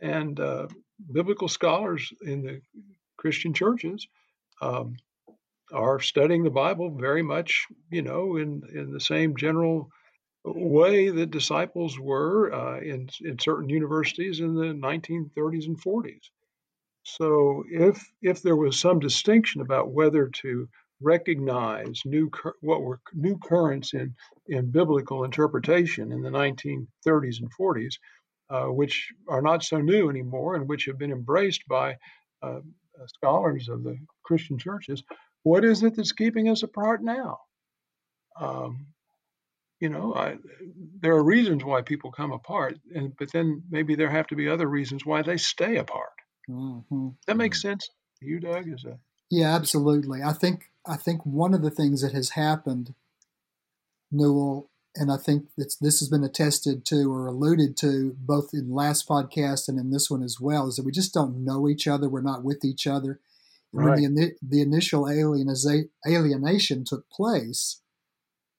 and 0.00 0.38
uh, 0.40 0.66
biblical 1.12 1.48
scholars 1.48 2.12
in 2.22 2.42
the 2.42 2.60
Christian 3.16 3.54
churches 3.54 4.06
um, 4.60 4.96
are 5.72 6.00
studying 6.00 6.44
the 6.44 6.50
Bible 6.50 6.90
very 6.90 7.22
much, 7.22 7.66
you 7.90 8.02
know, 8.02 8.36
in 8.36 8.62
in 8.72 8.92
the 8.92 9.00
same 9.00 9.36
general 9.36 9.90
way 10.44 11.08
that 11.08 11.30
disciples 11.30 11.98
were 11.98 12.52
uh, 12.52 12.80
in 12.80 13.08
in 13.22 13.38
certain 13.38 13.68
universities 13.68 14.40
in 14.40 14.54
the 14.54 14.74
1930s 14.74 15.66
and 15.66 15.80
40s. 15.80 16.30
So 17.02 17.64
if 17.70 18.06
if 18.22 18.42
there 18.42 18.56
was 18.56 18.78
some 18.78 18.98
distinction 18.98 19.60
about 19.60 19.92
whether 19.92 20.28
to 20.28 20.68
recognize 21.04 22.00
new 22.04 22.30
what 22.60 22.82
were 22.82 23.00
new 23.12 23.38
currents 23.38 23.94
in 23.94 24.14
in 24.48 24.70
biblical 24.70 25.24
interpretation 25.24 26.12
in 26.12 26.22
the 26.22 26.30
1930s 26.30 27.40
and 27.40 27.50
40s, 27.58 27.94
uh, 28.50 28.66
which 28.66 29.12
are 29.28 29.42
not 29.42 29.62
so 29.62 29.78
new 29.78 30.10
anymore 30.10 30.56
and 30.56 30.68
which 30.68 30.86
have 30.86 30.98
been 30.98 31.12
embraced 31.12 31.62
by 31.68 31.96
uh, 32.42 32.60
uh, 33.00 33.06
scholars 33.06 33.68
of 33.68 33.82
the 33.82 33.96
Christian 34.24 34.58
churches, 34.58 35.02
what 35.42 35.64
is 35.64 35.82
it 35.82 35.96
that's 35.96 36.12
keeping 36.12 36.48
us 36.48 36.62
apart 36.62 37.02
now? 37.02 37.38
Um, 38.40 38.86
you 39.80 39.88
know, 39.88 40.14
I, 40.14 40.36
there 41.00 41.14
are 41.14 41.24
reasons 41.24 41.64
why 41.64 41.82
people 41.82 42.12
come 42.12 42.32
apart, 42.32 42.78
and 42.94 43.12
but 43.18 43.32
then 43.32 43.62
maybe 43.70 43.96
there 43.96 44.10
have 44.10 44.26
to 44.28 44.36
be 44.36 44.48
other 44.48 44.66
reasons 44.66 45.04
why 45.04 45.22
they 45.22 45.36
stay 45.36 45.76
apart. 45.76 46.12
Mm-hmm. 46.48 47.08
That 47.26 47.36
makes 47.36 47.58
mm-hmm. 47.58 47.70
sense. 47.70 47.90
You, 48.20 48.40
Doug, 48.40 48.68
is 48.72 48.84
a 48.84 48.98
yeah, 49.34 49.52
absolutely. 49.52 50.22
I 50.22 50.32
think 50.32 50.70
I 50.86 50.96
think 50.96 51.26
one 51.26 51.54
of 51.54 51.62
the 51.62 51.70
things 51.70 52.02
that 52.02 52.12
has 52.12 52.30
happened, 52.30 52.94
Newell, 54.12 54.70
and 54.94 55.10
I 55.10 55.16
think 55.16 55.46
this 55.56 55.76
has 55.80 56.08
been 56.08 56.22
attested 56.22 56.84
to 56.86 57.12
or 57.12 57.26
alluded 57.26 57.76
to 57.78 58.14
both 58.16 58.50
in 58.52 58.72
last 58.72 59.08
podcast 59.08 59.66
and 59.66 59.76
in 59.76 59.90
this 59.90 60.08
one 60.08 60.22
as 60.22 60.38
well, 60.40 60.68
is 60.68 60.76
that 60.76 60.84
we 60.84 60.92
just 60.92 61.12
don't 61.12 61.44
know 61.44 61.68
each 61.68 61.88
other. 61.88 62.08
We're 62.08 62.20
not 62.20 62.44
with 62.44 62.64
each 62.64 62.86
other. 62.86 63.18
Right. 63.72 64.00
When 64.02 64.14
the, 64.14 64.34
the 64.40 64.62
initial 64.62 65.08
alienation 65.08 66.84
took 66.84 67.10
place, 67.10 67.80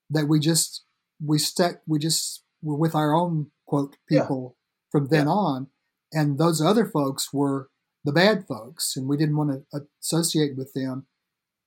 that 0.09 0.27
we 0.27 0.41
just 0.41 0.83
we 1.25 1.39
stuck 1.39 1.77
we 1.87 1.99
just 1.99 2.43
were 2.61 2.75
with 2.75 2.95
our 2.95 3.15
own 3.15 3.51
quote 3.65 3.95
people 4.09 4.57
yeah. 4.57 4.91
from 4.91 5.07
then 5.07 5.27
yeah. 5.27 5.31
on, 5.31 5.67
and 6.11 6.37
those 6.37 6.61
other 6.61 6.85
folks 6.85 7.31
were 7.31 7.69
the 8.05 8.13
bad 8.13 8.47
folks, 8.47 8.95
and 8.95 9.09
we 9.09 9.17
didn't 9.17 9.35
want 9.35 9.65
to 9.71 9.81
associate 10.01 10.55
with 10.55 10.73
them. 10.73 11.07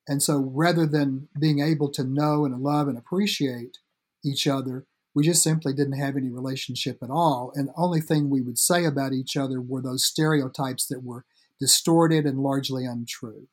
And 0.06 0.22
so, 0.22 0.38
rather 0.38 0.86
than 0.86 1.28
being 1.38 1.60
able 1.60 1.90
to 1.90 2.04
know 2.04 2.46
and 2.46 2.62
love 2.62 2.88
and 2.88 2.96
appreciate 2.96 3.76
each 4.24 4.46
other. 4.46 4.86
We 5.14 5.24
just 5.24 5.42
simply 5.42 5.72
didn't 5.72 5.98
have 5.98 6.16
any 6.16 6.30
relationship 6.30 6.98
at 7.02 7.10
all. 7.10 7.52
And 7.54 7.68
the 7.68 7.74
only 7.76 8.00
thing 8.00 8.30
we 8.30 8.42
would 8.42 8.58
say 8.58 8.84
about 8.84 9.12
each 9.12 9.36
other 9.36 9.60
were 9.60 9.82
those 9.82 10.04
stereotypes 10.04 10.86
that 10.88 11.02
were 11.02 11.24
distorted 11.58 12.24
and 12.24 12.40
largely 12.40 12.84
untrue. 12.84 13.48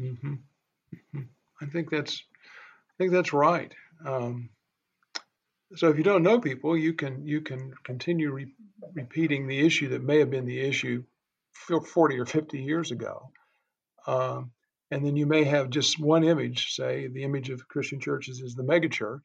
Mm-hmm. 0.00 0.34
Mm-hmm. 0.34 1.20
I 1.62 1.66
think 1.66 1.90
that's 1.90 2.22
I 2.34 2.94
think 2.98 3.12
that's 3.12 3.32
right. 3.32 3.72
Um, 4.04 4.50
so 5.74 5.88
if 5.88 5.96
you 5.96 6.04
don't 6.04 6.22
know 6.22 6.38
people, 6.38 6.76
you 6.76 6.92
can 6.92 7.26
you 7.26 7.40
can 7.40 7.72
continue 7.82 8.30
re- 8.30 8.54
repeating 8.94 9.46
the 9.46 9.64
issue 9.64 9.88
that 9.90 10.04
may 10.04 10.18
have 10.18 10.30
been 10.30 10.44
the 10.44 10.60
issue 10.60 11.02
40 11.56 12.18
or 12.18 12.26
50 12.26 12.62
years 12.62 12.90
ago. 12.90 13.30
Um, 14.06 14.52
and 14.90 15.04
then 15.04 15.16
you 15.16 15.26
may 15.26 15.44
have 15.44 15.70
just 15.70 15.98
one 15.98 16.22
image, 16.22 16.74
say 16.74 17.08
the 17.08 17.24
image 17.24 17.50
of 17.50 17.66
Christian 17.66 17.98
churches 17.98 18.40
is 18.40 18.54
the 18.54 18.62
megachurch, 18.62 19.22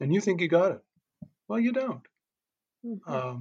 and 0.00 0.12
you 0.12 0.20
think 0.20 0.40
you 0.40 0.48
got 0.48 0.72
it. 0.72 0.80
Well, 1.48 1.58
you 1.58 1.72
don't. 1.72 2.06
Mm-hmm. 2.84 3.10
Um, 3.12 3.40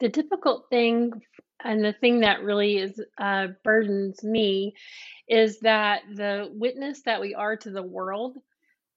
the 0.00 0.08
difficult 0.08 0.66
thing 0.68 1.22
and 1.64 1.84
the 1.84 1.92
thing 1.92 2.20
that 2.20 2.42
really 2.42 2.78
is 2.78 3.00
uh, 3.18 3.48
burdens 3.62 4.22
me 4.22 4.74
is 5.28 5.60
that 5.60 6.02
the 6.12 6.50
witness 6.52 7.02
that 7.02 7.20
we 7.20 7.34
are 7.34 7.56
to 7.56 7.70
the 7.70 7.82
world 7.82 8.36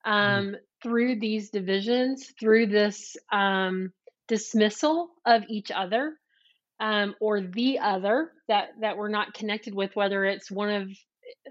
mm-hmm. 0.05 0.11
um, 0.11 0.45
mm. 0.47 0.55
through 0.81 1.19
these 1.19 1.49
divisions, 1.49 2.33
through 2.39 2.67
this 2.67 3.15
um, 3.31 3.93
dismissal 4.27 5.09
of 5.25 5.43
each 5.49 5.71
other 5.71 6.13
um, 6.79 7.15
or 7.21 7.41
the 7.41 7.79
other 7.79 8.31
that 8.47 8.69
that 8.81 8.97
we're 8.97 9.09
not 9.09 9.33
connected 9.33 9.73
with, 9.73 9.95
whether 9.95 10.25
it's 10.25 10.51
one 10.51 10.69
of 10.69 10.89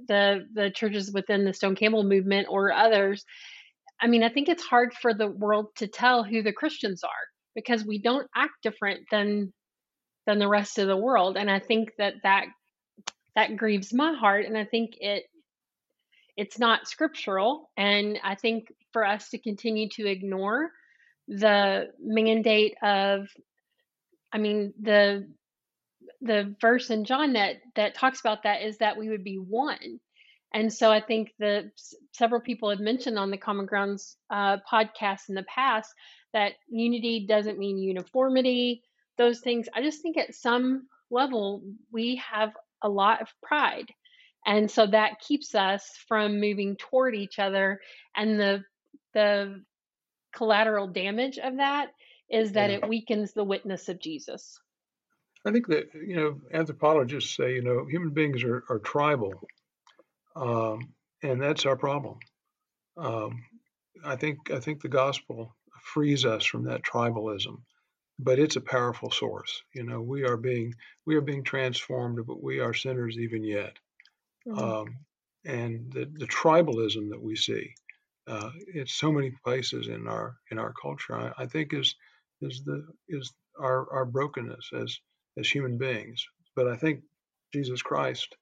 the 0.09 0.47
the 0.55 0.71
churches 0.71 1.13
within 1.13 1.45
the 1.45 1.55
Stone 1.55 1.77
Campbell 1.77 2.05
movement 2.05 2.49
or 2.51 2.73
others, 2.73 3.25
I 4.01 4.07
mean, 4.07 4.23
I 4.23 4.29
think 4.29 4.49
it's 4.49 4.65
hard 4.65 4.93
for 4.95 5.15
the 5.15 5.29
world 5.29 5.69
to 5.77 5.87
tell 5.87 6.25
who 6.25 6.43
the 6.43 6.53
Christians 6.53 7.03
are 7.05 7.11
because 7.55 7.85
we 7.85 7.99
don't 7.99 8.29
act 8.35 8.53
different 8.63 9.01
than 9.11 9.53
than 10.27 10.39
the 10.39 10.49
rest 10.49 10.79
of 10.79 10.87
the 10.87 10.97
world, 10.97 11.37
and 11.37 11.51
I 11.51 11.59
think 11.59 11.91
that 11.99 12.15
that 12.23 12.47
that 13.35 13.57
grieves 13.57 13.93
my 13.93 14.13
heart, 14.15 14.47
and 14.47 14.57
I 14.59 14.65
think 14.65 14.95
it 14.99 15.25
it's 16.37 16.59
not 16.59 16.89
scriptural, 16.89 17.71
and 17.77 18.19
I 18.23 18.35
think 18.35 18.67
for 18.93 19.07
us 19.07 19.31
to 19.31 19.39
continue 19.39 19.89
to 19.91 20.07
ignore 20.07 20.71
the 21.29 21.91
mandate 22.01 22.77
of 22.83 23.29
I 24.33 24.39
mean 24.39 24.75
the 24.81 25.29
the 26.21 26.55
verse 26.61 26.91
in 26.91 27.05
John 27.05 27.35
that 27.35 27.57
that 27.77 27.95
talks 27.95 28.21
about 28.21 28.43
that 28.45 28.63
is 28.63 28.79
that 28.79 28.97
we 28.97 29.09
would 29.09 29.25
be 29.25 29.37
one. 29.37 30.01
And 30.53 30.73
so 30.73 30.91
I 30.91 31.01
think 31.01 31.33
that 31.41 31.65
several 32.13 32.41
people 32.41 32.71
have 32.71 32.79
mentioned 32.79 33.19
on 33.19 33.31
the 33.31 33.37
Common 33.37 33.67
Grounds 33.67 34.17
uh, 34.31 34.59
podcast 34.71 35.29
in 35.29 35.35
the 35.35 35.43
past 35.45 35.93
that 36.33 36.53
unity 36.69 37.27
doesn't 37.27 37.59
mean 37.59 37.79
uniformity, 37.79 38.83
those 39.19 39.41
things. 39.41 39.69
I 39.75 39.83
just 39.83 40.01
think 40.01 40.17
at 40.17 40.35
some 40.35 40.87
level 41.11 41.63
we 41.93 42.23
have 42.31 42.53
a 42.83 42.89
lot 42.89 43.21
of 43.21 43.29
pride. 43.43 43.91
And 44.47 44.71
so 44.71 44.87
that 44.87 45.21
keeps 45.21 45.55
us 45.55 45.91
from 46.07 46.41
moving 46.41 46.77
toward 46.77 47.15
each 47.15 47.39
other. 47.39 47.81
And 48.15 48.39
the 48.39 48.65
the 49.13 49.63
collateral 50.35 50.87
damage 50.87 51.39
of 51.39 51.57
that 51.57 51.93
is 52.31 52.53
that 52.53 52.71
yeah. 52.71 52.77
it 52.77 52.89
weakens 52.89 53.33
the 53.33 53.45
witness 53.45 53.89
of 53.89 54.01
Jesus. 54.01 54.59
I 55.47 55.53
think 55.53 55.67
that 55.69 55.89
you 55.95 56.17
know 56.17 56.41
anthropologists 56.53 57.37
say 57.37 57.55
you 57.55 57.63
know 57.63 57.87
human 57.87 58.11
beings 58.11 58.43
are, 58.45 58.65
are 58.69 58.79
tribal, 58.79 59.35
um, 60.37 60.95
and 61.23 61.41
that's 61.41 61.67
our 61.67 61.77
problem. 61.77 62.19
Um, 62.97 63.45
I 64.05 64.17
think 64.17 64.51
I 64.51 64.61
think 64.61 64.81
the 64.81 64.89
gospel 64.89 65.55
frees 65.83 66.25
us 66.25 66.45
from 66.45 66.65
that 66.65 66.83
tribalism, 66.83 67.61
but 68.19 68.39
it's 68.39 68.57
a 68.57 68.61
powerful 68.61 69.11
source. 69.11 69.63
You 69.75 69.85
know, 69.85 70.01
we 70.01 70.25
are 70.25 70.39
being 70.39 70.75
we 71.05 71.15
are 71.17 71.21
being 71.21 71.45
transformed, 71.45 72.27
but 72.27 72.43
we 72.43 72.61
are 72.61 72.73
sinners 72.73 73.19
even 73.19 73.45
yet. 73.45 73.77
Mm-hmm. 74.49 74.59
Um, 74.59 74.97
and 75.45 75.93
the, 75.93 76.07
the 76.11 76.27
tribalism 76.27 77.11
that 77.11 77.21
we 77.21 77.37
see 77.37 77.75
uh, 78.27 78.51
in 78.75 78.87
so 78.87 79.13
many 79.13 79.33
places 79.45 79.89
in 79.89 80.09
our 80.09 80.37
in 80.51 80.59
our 80.59 80.73
culture, 80.81 81.15
I, 81.15 81.43
I 81.43 81.47
think 81.47 81.75
is 81.75 81.95
is 82.41 82.63
the 82.65 82.87
is 83.09 83.33
our 83.61 83.93
our 83.93 84.05
brokenness 84.05 84.71
as 84.75 84.99
as 85.39 85.49
human 85.49 85.79
beings. 85.79 86.25
But 86.57 86.69
I 86.69 86.77
think 86.77 87.03
Jesus 87.53 87.83
Christ 87.83 88.35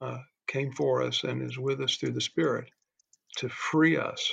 uh, 0.00 0.18
came 0.46 0.72
for 0.72 1.02
us 1.02 1.24
and 1.24 1.42
is 1.42 1.58
with 1.58 1.80
us 1.80 1.96
through 1.96 2.12
the 2.12 2.20
Spirit 2.20 2.68
to 3.38 3.48
free 3.48 3.96
us 3.96 4.32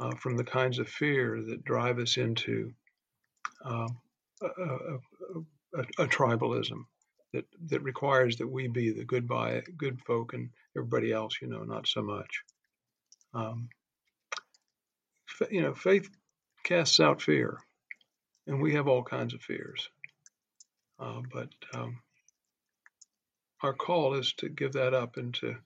uh, 0.00 0.14
from 0.16 0.36
the 0.36 0.44
kinds 0.44 0.78
of 0.78 0.88
fear 0.88 1.42
that 1.48 1.64
drive 1.64 1.98
us 1.98 2.16
into 2.16 2.72
um, 3.64 3.98
a, 4.42 4.46
a, 4.46 4.98
a, 5.76 6.02
a, 6.04 6.06
tribalism 6.08 6.84
that, 7.32 7.44
that 7.68 7.82
requires 7.82 8.36
that 8.36 8.46
we 8.46 8.66
be 8.68 8.90
the 8.90 9.04
good 9.04 9.28
by 9.28 9.62
good 9.76 10.00
folk 10.06 10.32
and 10.32 10.50
everybody 10.76 11.12
else, 11.12 11.34
you 11.40 11.48
know, 11.48 11.62
not 11.62 11.86
so 11.86 12.02
much. 12.02 12.42
Um, 13.34 13.68
you 15.50 15.62
know, 15.62 15.74
faith 15.74 16.08
casts 16.64 17.00
out 17.00 17.22
fear, 17.22 17.58
and 18.46 18.60
we 18.60 18.74
have 18.74 18.88
all 18.88 19.02
kinds 19.02 19.34
of 19.34 19.42
fears. 19.42 19.88
Uh, 20.98 21.22
but 21.32 21.48
um, 21.74 22.00
our 23.62 23.72
call 23.72 24.14
is 24.14 24.32
to 24.34 24.48
give 24.48 24.72
that 24.72 24.94
up 24.94 25.16
and 25.16 25.34
to 25.34 25.56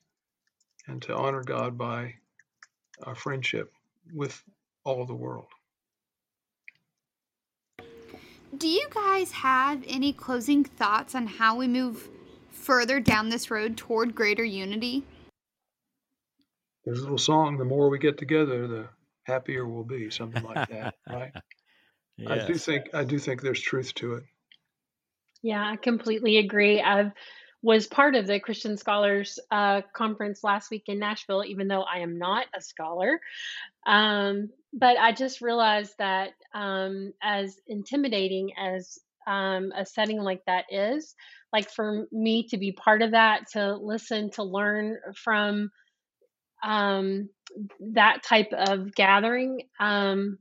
and 0.86 1.02
to 1.02 1.14
honor 1.14 1.42
God 1.42 1.76
by 1.76 2.14
our 3.02 3.14
friendship 3.14 3.72
with 4.14 4.42
all 4.84 5.02
of 5.02 5.08
the 5.08 5.14
world. 5.14 5.48
Do 8.56 8.68
you 8.68 8.86
guys 8.94 9.32
have 9.32 9.82
any 9.86 10.12
closing 10.12 10.64
thoughts 10.64 11.14
on 11.14 11.26
how 11.26 11.56
we 11.56 11.66
move 11.66 12.08
further 12.50 13.00
down 13.00 13.28
this 13.28 13.50
road 13.50 13.76
toward 13.76 14.14
greater 14.14 14.44
unity? 14.44 15.02
There's 16.84 17.00
a 17.00 17.02
little 17.02 17.18
song, 17.18 17.58
the 17.58 17.64
more 17.64 17.90
we 17.90 17.98
get 17.98 18.16
together, 18.16 18.68
the 18.68 18.88
happier 19.26 19.66
we'll 19.66 19.84
be, 19.84 20.10
something 20.10 20.42
like 20.42 20.68
that, 20.68 20.94
right? 21.10 21.32
yes. 22.16 22.28
I 22.28 22.46
do 22.46 22.54
think 22.54 22.94
I 22.94 23.04
do 23.04 23.18
think 23.18 23.42
there's 23.42 23.60
truth 23.60 23.94
to 23.94 24.14
it. 24.14 24.24
Yeah, 25.42 25.64
I 25.64 25.76
completely 25.76 26.38
agree. 26.38 26.80
I 26.80 27.12
was 27.62 27.86
part 27.86 28.14
of 28.14 28.26
the 28.26 28.40
Christian 28.40 28.76
Scholars 28.76 29.38
uh, 29.50 29.82
Conference 29.94 30.44
last 30.44 30.70
week 30.70 30.84
in 30.86 30.98
Nashville, 30.98 31.44
even 31.44 31.68
though 31.68 31.82
I 31.82 31.98
am 31.98 32.18
not 32.18 32.46
a 32.56 32.60
scholar. 32.60 33.20
Um, 33.86 34.50
but 34.72 34.96
I 34.98 35.12
just 35.12 35.40
realized 35.40 35.94
that 35.98 36.30
um, 36.54 37.12
as 37.22 37.56
intimidating 37.66 38.52
as 38.58 38.98
um, 39.26 39.72
a 39.76 39.84
setting 39.84 40.20
like 40.20 40.44
that 40.46 40.66
is, 40.70 41.14
like 41.52 41.70
for 41.70 42.06
me 42.12 42.46
to 42.48 42.58
be 42.58 42.72
part 42.72 43.02
of 43.02 43.12
that, 43.12 43.48
to 43.52 43.76
listen, 43.76 44.30
to 44.32 44.42
learn 44.42 44.98
from 45.16 45.70
um, 46.62 47.28
that 47.80 48.22
type 48.22 48.52
of 48.52 48.94
gathering 48.94 49.62
um, 49.80 50.38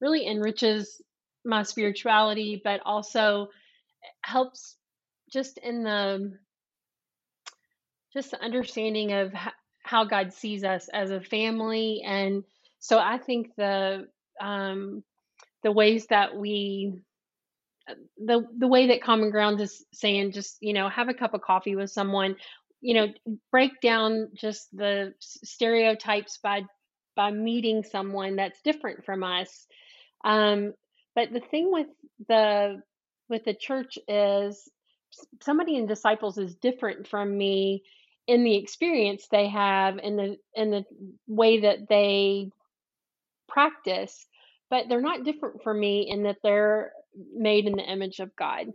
really 0.00 0.26
enriches 0.26 1.00
my 1.44 1.62
spirituality, 1.62 2.60
but 2.62 2.80
also 2.84 3.48
helps 4.22 4.76
just 5.32 5.58
in 5.58 5.82
the 5.82 6.38
just 8.12 8.30
the 8.30 8.42
understanding 8.42 9.12
of 9.12 9.32
how 9.82 10.04
God 10.04 10.32
sees 10.32 10.64
us 10.64 10.88
as 10.92 11.10
a 11.10 11.20
family, 11.20 12.02
and 12.04 12.44
so 12.78 12.98
I 12.98 13.18
think 13.18 13.48
the 13.56 14.08
um, 14.40 15.02
the 15.62 15.72
ways 15.72 16.06
that 16.08 16.36
we 16.36 17.00
the 18.18 18.46
the 18.58 18.66
way 18.66 18.88
that 18.88 19.02
common 19.02 19.30
ground 19.30 19.60
is 19.60 19.84
saying 19.92 20.32
just 20.32 20.56
you 20.60 20.72
know 20.72 20.88
have 20.88 21.08
a 21.08 21.14
cup 21.14 21.34
of 21.34 21.40
coffee 21.40 21.76
with 21.76 21.90
someone 21.90 22.36
you 22.86 22.94
know 22.94 23.08
break 23.50 23.72
down 23.82 24.28
just 24.34 24.68
the 24.76 25.12
stereotypes 25.20 26.38
by 26.40 26.62
by 27.16 27.32
meeting 27.32 27.82
someone 27.82 28.36
that's 28.36 28.62
different 28.62 29.04
from 29.04 29.24
us. 29.24 29.66
Um, 30.24 30.72
but 31.16 31.32
the 31.32 31.40
thing 31.40 31.72
with 31.72 31.88
the 32.28 32.80
with 33.28 33.44
the 33.44 33.54
church 33.54 33.98
is 34.06 34.70
somebody 35.42 35.74
in 35.74 35.86
disciples 35.88 36.38
is 36.38 36.54
different 36.54 37.08
from 37.08 37.36
me 37.36 37.82
in 38.28 38.44
the 38.44 38.54
experience 38.56 39.26
they 39.32 39.48
have 39.48 39.98
in 39.98 40.14
the 40.16 40.36
in 40.54 40.70
the 40.70 40.84
way 41.26 41.62
that 41.62 41.88
they 41.88 42.50
practice 43.48 44.26
but 44.70 44.88
they're 44.88 45.00
not 45.00 45.24
different 45.24 45.62
from 45.62 45.80
me 45.80 46.08
in 46.08 46.24
that 46.24 46.36
they're 46.42 46.92
made 47.34 47.66
in 47.66 47.72
the 47.74 47.82
image 47.82 48.20
of 48.20 48.36
god. 48.36 48.66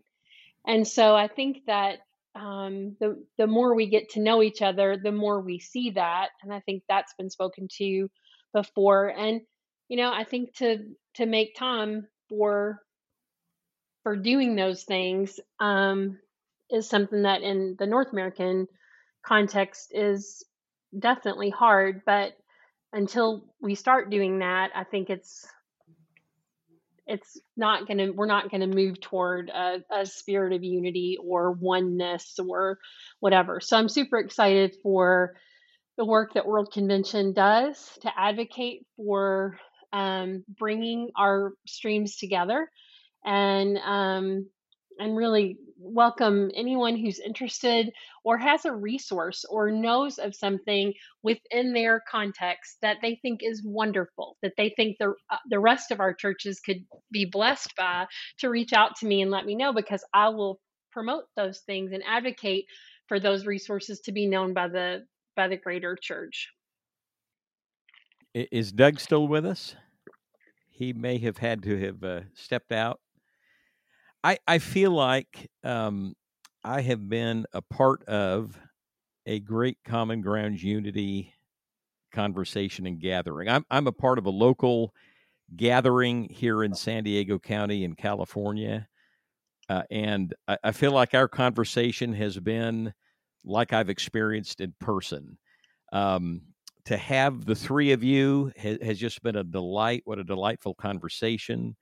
And 0.65 0.87
so 0.87 1.15
i 1.15 1.27
think 1.27 1.65
that 1.67 1.99
um, 2.35 2.95
the 2.99 3.23
the 3.37 3.47
more 3.47 3.75
we 3.75 3.87
get 3.87 4.09
to 4.11 4.21
know 4.21 4.41
each 4.41 4.61
other 4.61 4.97
the 4.97 5.11
more 5.11 5.41
we 5.41 5.59
see 5.59 5.91
that 5.91 6.29
and 6.43 6.53
i 6.53 6.59
think 6.61 6.83
that's 6.87 7.13
been 7.15 7.29
spoken 7.29 7.67
to 7.77 8.09
before 8.53 9.07
and 9.07 9.41
you 9.89 9.97
know 9.97 10.11
i 10.11 10.23
think 10.23 10.53
to 10.55 10.77
to 11.15 11.25
make 11.25 11.55
time 11.55 12.07
for 12.29 12.81
for 14.03 14.15
doing 14.15 14.55
those 14.55 14.83
things 14.83 15.39
um, 15.59 16.17
is 16.69 16.87
something 16.87 17.23
that 17.23 17.41
in 17.41 17.75
the 17.77 17.85
North 17.85 18.11
American 18.11 18.67
context 19.25 19.91
is 19.93 20.43
definitely 20.97 21.49
hard. 21.49 22.01
But 22.05 22.33
until 22.93 23.45
we 23.61 23.75
start 23.75 24.09
doing 24.09 24.39
that, 24.39 24.71
I 24.75 24.83
think 24.83 25.09
it's 25.09 25.45
it's 27.07 27.39
not 27.57 27.87
going 27.87 27.97
to 27.97 28.11
we're 28.11 28.25
not 28.25 28.49
going 28.49 28.61
to 28.61 28.75
move 28.75 28.99
toward 29.01 29.49
a, 29.49 29.83
a, 29.91 30.05
spirit 30.05 30.53
of 30.53 30.63
unity 30.63 31.17
or 31.21 31.51
oneness 31.51 32.37
or 32.39 32.79
whatever. 33.19 33.59
So 33.59 33.77
i'm 33.77 33.89
super 33.89 34.17
excited 34.17 34.75
for 34.83 35.35
the 35.97 36.05
work 36.05 36.33
that 36.33 36.47
world 36.47 36.71
convention 36.71 37.33
does 37.33 37.77
to 38.01 38.11
advocate 38.15 38.85
for 38.95 39.57
um, 39.93 40.43
bringing 40.57 41.09
our 41.17 41.53
streams 41.67 42.15
together 42.15 42.69
and 43.25 43.77
um, 43.77 44.47
and 44.99 45.15
really 45.15 45.57
welcome 45.77 46.51
anyone 46.55 46.95
who's 46.95 47.19
interested 47.19 47.91
or 48.23 48.37
has 48.37 48.65
a 48.65 48.71
resource 48.71 49.45
or 49.49 49.71
knows 49.71 50.17
of 50.19 50.35
something 50.35 50.93
within 51.23 51.73
their 51.73 52.01
context 52.09 52.77
that 52.81 52.97
they 53.01 53.19
think 53.21 53.41
is 53.43 53.63
wonderful 53.65 54.37
that 54.41 54.53
they 54.57 54.69
think 54.75 54.97
the 54.99 55.13
uh, 55.29 55.37
the 55.49 55.59
rest 55.59 55.91
of 55.91 55.99
our 55.99 56.13
churches 56.13 56.59
could 56.59 56.85
be 57.11 57.25
blessed 57.25 57.73
by 57.75 58.05
to 58.37 58.49
reach 58.49 58.73
out 58.73 58.95
to 58.95 59.05
me 59.05 59.21
and 59.21 59.31
let 59.31 59.45
me 59.45 59.55
know 59.55 59.73
because 59.73 60.03
I 60.13 60.29
will 60.29 60.59
promote 60.91 61.23
those 61.35 61.59
things 61.59 61.91
and 61.93 62.03
advocate 62.05 62.65
for 63.07 63.19
those 63.19 63.45
resources 63.45 63.99
to 64.01 64.11
be 64.11 64.27
known 64.27 64.53
by 64.53 64.67
the 64.67 65.05
by 65.35 65.47
the 65.47 65.57
greater 65.57 65.97
church. 65.99 66.49
Is 68.33 68.71
Doug 68.71 68.99
still 68.99 69.27
with 69.27 69.45
us? 69.45 69.75
He 70.69 70.93
may 70.93 71.17
have 71.19 71.37
had 71.37 71.63
to 71.63 71.77
have 71.77 72.03
uh, 72.03 72.21
stepped 72.33 72.71
out. 72.71 72.99
I 74.23 74.37
I 74.47 74.59
feel 74.59 74.91
like 74.91 75.49
um, 75.63 76.15
I 76.63 76.81
have 76.81 77.09
been 77.09 77.45
a 77.53 77.61
part 77.61 78.03
of 78.05 78.57
a 79.25 79.39
great 79.39 79.77
common 79.85 80.21
grounds 80.21 80.63
unity 80.63 81.33
conversation 82.11 82.85
and 82.85 82.99
gathering. 82.99 83.49
I'm 83.49 83.65
I'm 83.71 83.87
a 83.87 83.91
part 83.91 84.17
of 84.17 84.25
a 84.25 84.31
local 84.31 84.93
gathering 85.55 86.29
here 86.29 86.63
in 86.63 86.73
San 86.73 87.03
Diego 87.03 87.39
County 87.39 87.83
in 87.83 87.95
California, 87.95 88.87
uh, 89.69 89.83
and 89.89 90.33
I, 90.47 90.57
I, 90.65 90.71
feel 90.71 90.91
like 90.91 91.13
our 91.13 91.27
conversation 91.27 92.13
has 92.13 92.39
been 92.39 92.93
like 93.43 93.73
I've 93.73 93.89
experienced 93.89 94.61
in 94.61 94.73
person. 94.79 95.37
Um, 95.91 96.41
to 96.85 96.97
have 96.97 97.45
the 97.45 97.55
three 97.55 97.91
of 97.91 98.03
you 98.03 98.51
has 98.57 98.97
just 98.97 99.21
been 99.21 99.35
a 99.35 99.43
delight. 99.43 100.01
What 100.05 100.17
a 100.19 100.23
delightful 100.23 100.73
conversation 100.73 101.75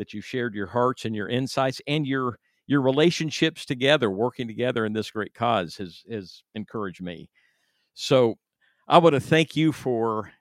that 0.00 0.14
you've 0.14 0.24
shared 0.24 0.54
your 0.54 0.66
hearts 0.68 1.04
and 1.04 1.14
your 1.14 1.28
insights 1.28 1.78
and 1.86 2.06
your 2.06 2.38
your 2.66 2.80
relationships 2.80 3.66
together, 3.66 4.10
working 4.10 4.48
together 4.48 4.86
in 4.86 4.94
this 4.94 5.10
great 5.10 5.34
cause 5.34 5.76
has 5.76 6.02
has 6.10 6.42
encouraged 6.54 7.02
me. 7.02 7.28
So 7.92 8.36
I 8.88 8.96
want 8.96 9.12
to 9.12 9.20
thank 9.20 9.56
you 9.56 9.72
for 9.72 10.32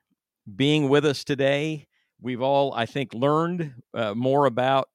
being 0.56 0.88
with 0.88 1.06
us 1.06 1.26
today. 1.26 1.88
We've 2.22 2.42
all, 2.42 2.74
I 2.74 2.86
think, 2.86 3.14
learned 3.14 3.74
uh, 3.94 4.14
more 4.14 4.46
about 4.46 4.88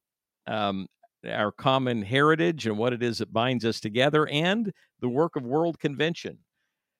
um, 0.46 0.86
our 1.28 1.52
common 1.52 2.00
heritage 2.00 2.66
and 2.66 2.78
what 2.78 2.94
it 2.94 3.02
is 3.02 3.18
that 3.18 3.34
binds 3.34 3.66
us 3.66 3.80
together, 3.80 4.26
and 4.28 4.72
the 5.00 5.10
work 5.10 5.36
of 5.36 5.44
World 5.44 5.78
Convention. 5.78 6.38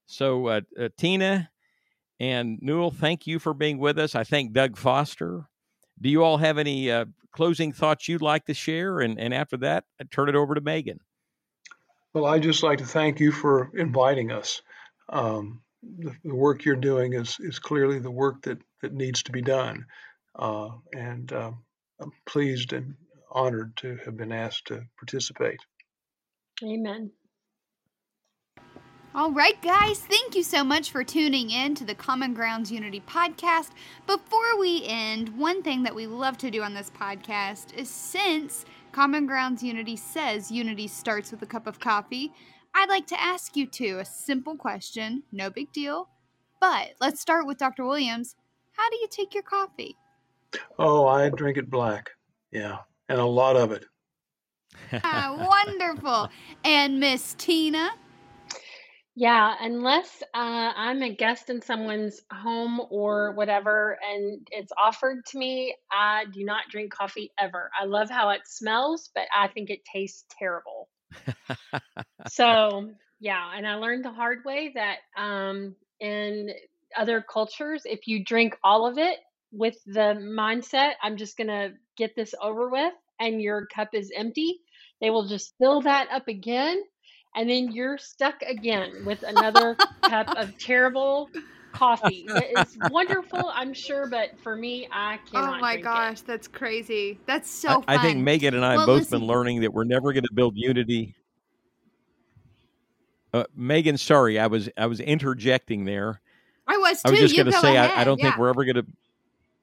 So, 0.05 0.49
uh, 0.49 0.61
uh, 0.79 0.91
Tina 0.99 1.49
and 2.21 2.59
Newell, 2.61 2.91
thank 2.91 3.27
you 3.27 3.39
for 3.39 3.55
being 3.55 3.79
with 3.79 3.99
us. 3.99 4.15
I 4.15 4.25
thank 4.25 4.53
Doug 4.53 4.77
Foster. 4.77 5.49
Do 6.01 6.09
you 6.09 6.23
all 6.25 6.39
have 6.39 6.59
any 6.59 6.91
uh, 6.91 7.07
closing 7.33 7.73
thoughts 7.73 8.09
you'd 8.09 8.23
like 8.23 8.47
to 8.47 8.55
share? 8.55 9.01
And, 9.01 9.19
and 9.19 9.33
after 9.33 9.57
that, 9.59 9.85
I 10.01 10.05
turn 10.05 10.29
it 10.29 10.35
over 10.35 10.55
to 10.55 10.61
Megan. 10.61 11.01
Well, 12.13 12.27
I'd 12.27 12.43
just 12.43 12.63
like 12.63 12.79
to 12.79 12.87
thank 12.87 13.21
you 13.21 13.33
for 13.33 13.71
inviting 13.75 14.31
us. 14.31 14.63
Um, 15.09 15.63
the, 15.83 16.15
the, 16.25 16.35
work 16.35 16.65
you're 16.65 16.77
doing 16.77 17.13
is, 17.13 17.37
is 17.41 17.59
clearly 17.59 17.99
the 17.99 18.11
work 18.11 18.43
that, 18.43 18.59
that 18.81 18.93
needs 18.93 19.25
to 19.25 19.33
be 19.33 19.43
done. 19.43 19.85
Uh, 20.39 20.71
and 20.93 21.33
uh, 21.33 21.53
I'm 22.01 22.13
pleased 22.25 22.73
and 22.73 22.95
honored 23.31 23.77
to 23.79 23.97
have 24.05 24.17
been 24.17 24.33
asked 24.33 24.67
to 24.67 24.83
participate. 24.99 25.59
Amen. 26.63 27.11
All 29.17 29.31
right, 29.31 29.61
guys, 29.63 30.01
thank 30.01 30.35
you 30.35 30.43
so 30.43 30.65
much 30.65 30.91
for 30.91 31.05
tuning 31.05 31.49
in 31.49 31.77
to 31.77 31.85
the 31.85 31.95
Common 31.95 32.35
Grounds 32.35 32.73
Unity 32.73 33.01
podcast. 33.07 33.71
Before 34.09 34.59
we 34.59 34.83
end, 34.85 35.39
one 35.39 35.63
thing 35.63 35.85
that 35.85 35.95
we 35.95 36.09
love 36.09 36.37
to 36.39 36.51
do 36.51 36.63
on 36.63 36.75
this 36.75 36.91
podcast 36.91 37.73
is 37.75 37.89
since 37.89 38.65
Common 38.91 39.25
Grounds 39.27 39.63
Unity 39.63 39.95
says 39.95 40.51
unity 40.51 40.89
starts 40.89 41.31
with 41.31 41.41
a 41.43 41.47
cup 41.47 41.69
of 41.69 41.79
coffee, 41.79 42.33
I'd 42.75 42.89
like 42.89 43.07
to 43.07 43.23
ask 43.23 43.57
you 43.57 43.69
two 43.69 44.01
a 44.01 44.05
simple 44.05 44.57
question, 44.57 45.23
no 45.31 45.49
big 45.49 45.73
deal. 45.73 46.09
But 46.61 46.95
let's 47.01 47.21
start 47.21 47.47
with 47.47 47.59
Dr. 47.59 47.85
Williams. 47.85 48.35
How 48.73 48.91
do 48.91 48.97
you 48.97 49.07
take 49.09 49.33
your 49.33 49.45
coffee? 49.45 49.97
Oh, 50.77 51.07
I 51.07 51.29
drink 51.29 51.57
it 51.57 51.71
black. 51.71 52.11
Yeah, 52.51 52.79
and 53.09 53.21
a 53.21 53.25
lot 53.25 53.55
of 53.55 53.71
it. 53.71 53.85
ah, 54.93 55.37
wonderful. 55.39 56.31
And 56.65 56.99
Miss 56.99 57.35
Tina? 57.35 57.93
Yeah, 59.17 59.55
unless 59.61 60.23
uh, 60.35 60.73
I'm 60.77 61.03
a 61.03 61.15
guest 61.15 61.49
in 61.49 61.63
someone's 61.63 62.21
home 62.33 62.81
or 62.91 63.33
whatever 63.35 63.97
and 64.03 64.47
it's 64.51 64.73
offered 64.83 65.25
to 65.27 65.39
me, 65.39 65.77
I 65.93 66.25
do 66.33 66.45
not 66.45 66.65
drink 66.69 66.93
coffee 66.93 67.31
ever. 67.39 67.71
I 67.81 67.85
love 67.85 68.11
how 68.11 68.31
it 68.31 68.41
smells, 68.45 69.11
but 69.15 69.25
I 69.35 69.47
think 69.49 69.71
it 69.71 69.85
tastes 69.85 70.25
terrible. 70.37 70.89
so, 72.29 72.91
yeah, 73.21 73.53
and 73.57 73.65
I 73.67 73.77
learned 73.77 74.05
the 74.05 74.11
hard 74.11 74.39
way 74.45 74.73
that 74.75 74.99
um, 75.17 75.77
in 76.01 76.51
other 76.97 77.23
cultures, 77.23 77.83
if 77.85 78.09
you 78.09 78.25
drink 78.25 78.57
all 78.65 78.85
of 78.85 78.99
it 78.99 79.19
with 79.53 79.77
the 79.87 80.19
mindset, 80.19 80.95
I'm 81.01 81.17
just 81.17 81.37
going 81.37 81.49
to 81.49 81.75
get 81.97 82.17
this 82.17 82.35
over 82.43 82.69
with, 82.69 82.93
and 83.21 83.41
your 83.41 83.67
cup 83.67 83.91
is 83.93 84.11
empty, 84.15 84.59
they 85.01 85.11
will 85.11 85.29
just 85.29 85.55
fill 85.59 85.83
that 85.83 86.09
up 86.11 86.27
again. 86.27 86.83
And 87.35 87.51
then 87.51 87.73
you're 87.73 87.99
stuck 87.99 88.43
again 88.43 89.05
with 89.05 89.23
another 89.23 89.77
cup 90.03 90.29
of 90.37 90.57
terrible 90.59 91.29
coffee. 91.73 92.27
It's 92.29 92.77
wonderful, 92.91 93.51
I'm 93.53 93.75
sure, 93.75 94.07
but 94.09 94.39
for 94.39 94.57
me, 94.57 94.89
I 94.91 95.19
cannot. 95.31 95.59
Oh 95.59 95.61
my 95.61 95.73
drink 95.73 95.85
gosh, 95.85 96.21
it. 96.21 96.27
that's 96.27 96.49
crazy. 96.49 97.19
That's 97.27 97.51
so 97.51 97.85
I, 97.89 97.97
I 97.97 98.03
think. 98.03 98.21
Megan 98.21 98.55
and 98.55 98.65
I 98.65 98.73
have 98.73 98.87
both 98.87 99.01
listen- 99.01 99.21
been 99.21 99.29
learning 99.29 99.61
that 99.63 99.73
we're 99.73 99.85
never 99.85 100.13
going 100.13 100.25
to 100.25 100.33
build 100.33 100.57
unity. 100.57 101.15
Uh, 103.33 103.45
Megan, 103.57 103.99
sorry, 103.99 104.39
I 104.39 104.47
was 104.47 104.69
I 104.77 104.87
was 104.87 105.01
interjecting 105.01 105.85
there. 105.85 106.21
I 106.69 106.79
was 106.79 107.03
too. 107.03 107.09
I 107.09 107.11
was 107.11 107.21
just 107.21 107.37
going 107.37 107.47
to 107.47 107.53
say. 107.53 107.77
I, 107.77 108.03
I 108.03 108.05
don't 108.05 108.21
think 108.21 108.39
we're 108.39 108.49
ever 108.49 108.65
going 108.65 108.77
to, 108.77 108.87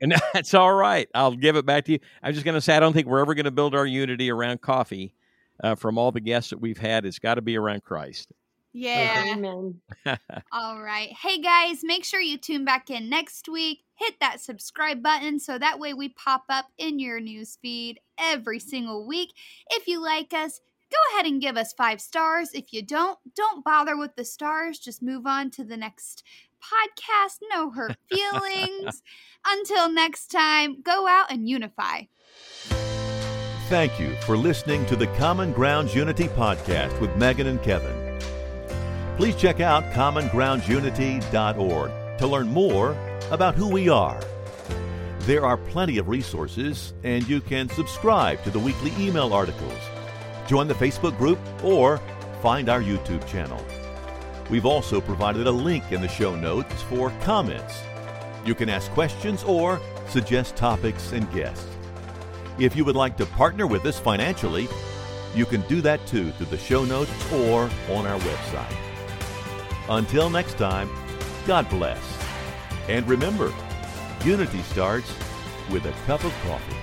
and 0.01 0.13
that's 0.33 0.53
all 0.53 0.73
right. 0.73 1.07
I'll 1.15 1.35
give 1.35 1.55
it 1.55 1.65
back 1.65 1.85
to 1.85 1.93
you. 1.93 1.99
I'm 2.21 2.33
just 2.33 2.43
going 2.43 2.55
to 2.55 2.61
say 2.61 2.75
I 2.75 2.81
don't 2.81 2.91
think 2.91 3.07
we're 3.07 3.21
ever 3.21 3.33
going 3.33 3.45
to 3.45 3.51
build 3.51 3.73
our 3.73 3.85
unity 3.85 4.29
around 4.29 4.61
coffee. 4.61 5.13
Uh, 5.61 5.75
from 5.75 5.97
all 5.97 6.11
the 6.11 6.19
guests 6.19 6.49
that 6.49 6.59
we've 6.59 6.77
had, 6.77 7.05
it's 7.05 7.19
got 7.19 7.35
to 7.35 7.41
be 7.41 7.57
around 7.57 7.83
Christ. 7.83 8.31
Yeah. 8.73 9.33
Amen. 9.33 9.81
All 10.51 10.81
right. 10.81 11.11
Hey 11.11 11.41
guys, 11.41 11.81
make 11.83 12.05
sure 12.05 12.21
you 12.21 12.37
tune 12.37 12.63
back 12.63 12.89
in 12.89 13.09
next 13.09 13.49
week. 13.49 13.83
Hit 13.95 14.15
that 14.21 14.39
subscribe 14.39 15.03
button 15.03 15.39
so 15.39 15.57
that 15.57 15.77
way 15.77 15.93
we 15.93 16.09
pop 16.09 16.45
up 16.49 16.67
in 16.77 16.97
your 16.97 17.19
news 17.19 17.57
feed 17.61 17.99
every 18.17 18.59
single 18.59 19.05
week. 19.05 19.33
If 19.71 19.87
you 19.87 20.01
like 20.01 20.33
us, 20.33 20.61
go 20.89 20.97
ahead 21.13 21.25
and 21.25 21.41
give 21.41 21.57
us 21.57 21.73
five 21.73 21.99
stars. 21.99 22.51
If 22.53 22.71
you 22.71 22.81
don't, 22.81 23.19
don't 23.35 23.63
bother 23.63 23.97
with 23.97 24.15
the 24.15 24.25
stars. 24.25 24.79
Just 24.79 25.01
move 25.01 25.27
on 25.27 25.51
to 25.51 25.65
the 25.65 25.77
next 25.77 26.23
podcast. 26.61 27.39
No 27.51 27.71
hurt 27.71 27.97
feelings. 28.09 29.03
Until 29.45 29.91
next 29.91 30.27
time, 30.27 30.81
go 30.81 31.07
out 31.07 31.29
and 31.29 31.49
unify. 31.49 32.03
Thank 33.71 33.99
you 34.01 34.11
for 34.25 34.35
listening 34.35 34.85
to 34.87 34.97
the 34.97 35.07
Common 35.15 35.53
Grounds 35.53 35.95
Unity 35.95 36.25
podcast 36.25 36.99
with 36.99 37.15
Megan 37.15 37.47
and 37.47 37.63
Kevin. 37.63 38.19
Please 39.15 39.33
check 39.37 39.61
out 39.61 39.85
commongroundsunity.org 39.93 42.17
to 42.17 42.27
learn 42.27 42.49
more 42.49 42.97
about 43.31 43.55
who 43.55 43.69
we 43.69 43.87
are. 43.87 44.21
There 45.19 45.45
are 45.45 45.55
plenty 45.55 45.99
of 45.99 46.09
resources, 46.09 46.93
and 47.05 47.25
you 47.29 47.39
can 47.39 47.69
subscribe 47.69 48.43
to 48.43 48.49
the 48.49 48.59
weekly 48.59 48.91
email 48.99 49.33
articles, 49.33 49.79
join 50.47 50.67
the 50.67 50.73
Facebook 50.73 51.17
group, 51.17 51.39
or 51.63 52.01
find 52.41 52.67
our 52.67 52.81
YouTube 52.81 53.25
channel. 53.25 53.65
We've 54.49 54.65
also 54.65 54.99
provided 54.99 55.47
a 55.47 55.51
link 55.51 55.93
in 55.93 56.01
the 56.01 56.09
show 56.09 56.35
notes 56.35 56.81
for 56.89 57.11
comments. 57.21 57.79
You 58.45 58.53
can 58.53 58.67
ask 58.67 58.91
questions 58.91 59.45
or 59.45 59.79
suggest 60.09 60.57
topics 60.57 61.13
and 61.13 61.31
guests. 61.31 61.70
If 62.59 62.75
you 62.75 62.85
would 62.85 62.95
like 62.95 63.17
to 63.17 63.25
partner 63.25 63.65
with 63.65 63.85
us 63.85 63.99
financially, 63.99 64.67
you 65.35 65.45
can 65.45 65.61
do 65.61 65.81
that 65.81 66.05
too 66.05 66.31
through 66.31 66.47
the 66.47 66.57
show 66.57 66.83
notes 66.83 67.11
or 67.31 67.69
on 67.89 68.05
our 68.05 68.19
website. 68.19 68.75
Until 69.89 70.29
next 70.29 70.57
time, 70.57 70.89
God 71.47 71.69
bless. 71.69 72.01
And 72.87 73.07
remember, 73.07 73.53
unity 74.23 74.61
starts 74.63 75.13
with 75.71 75.85
a 75.85 75.91
cup 76.05 76.23
of 76.23 76.33
coffee. 76.43 76.80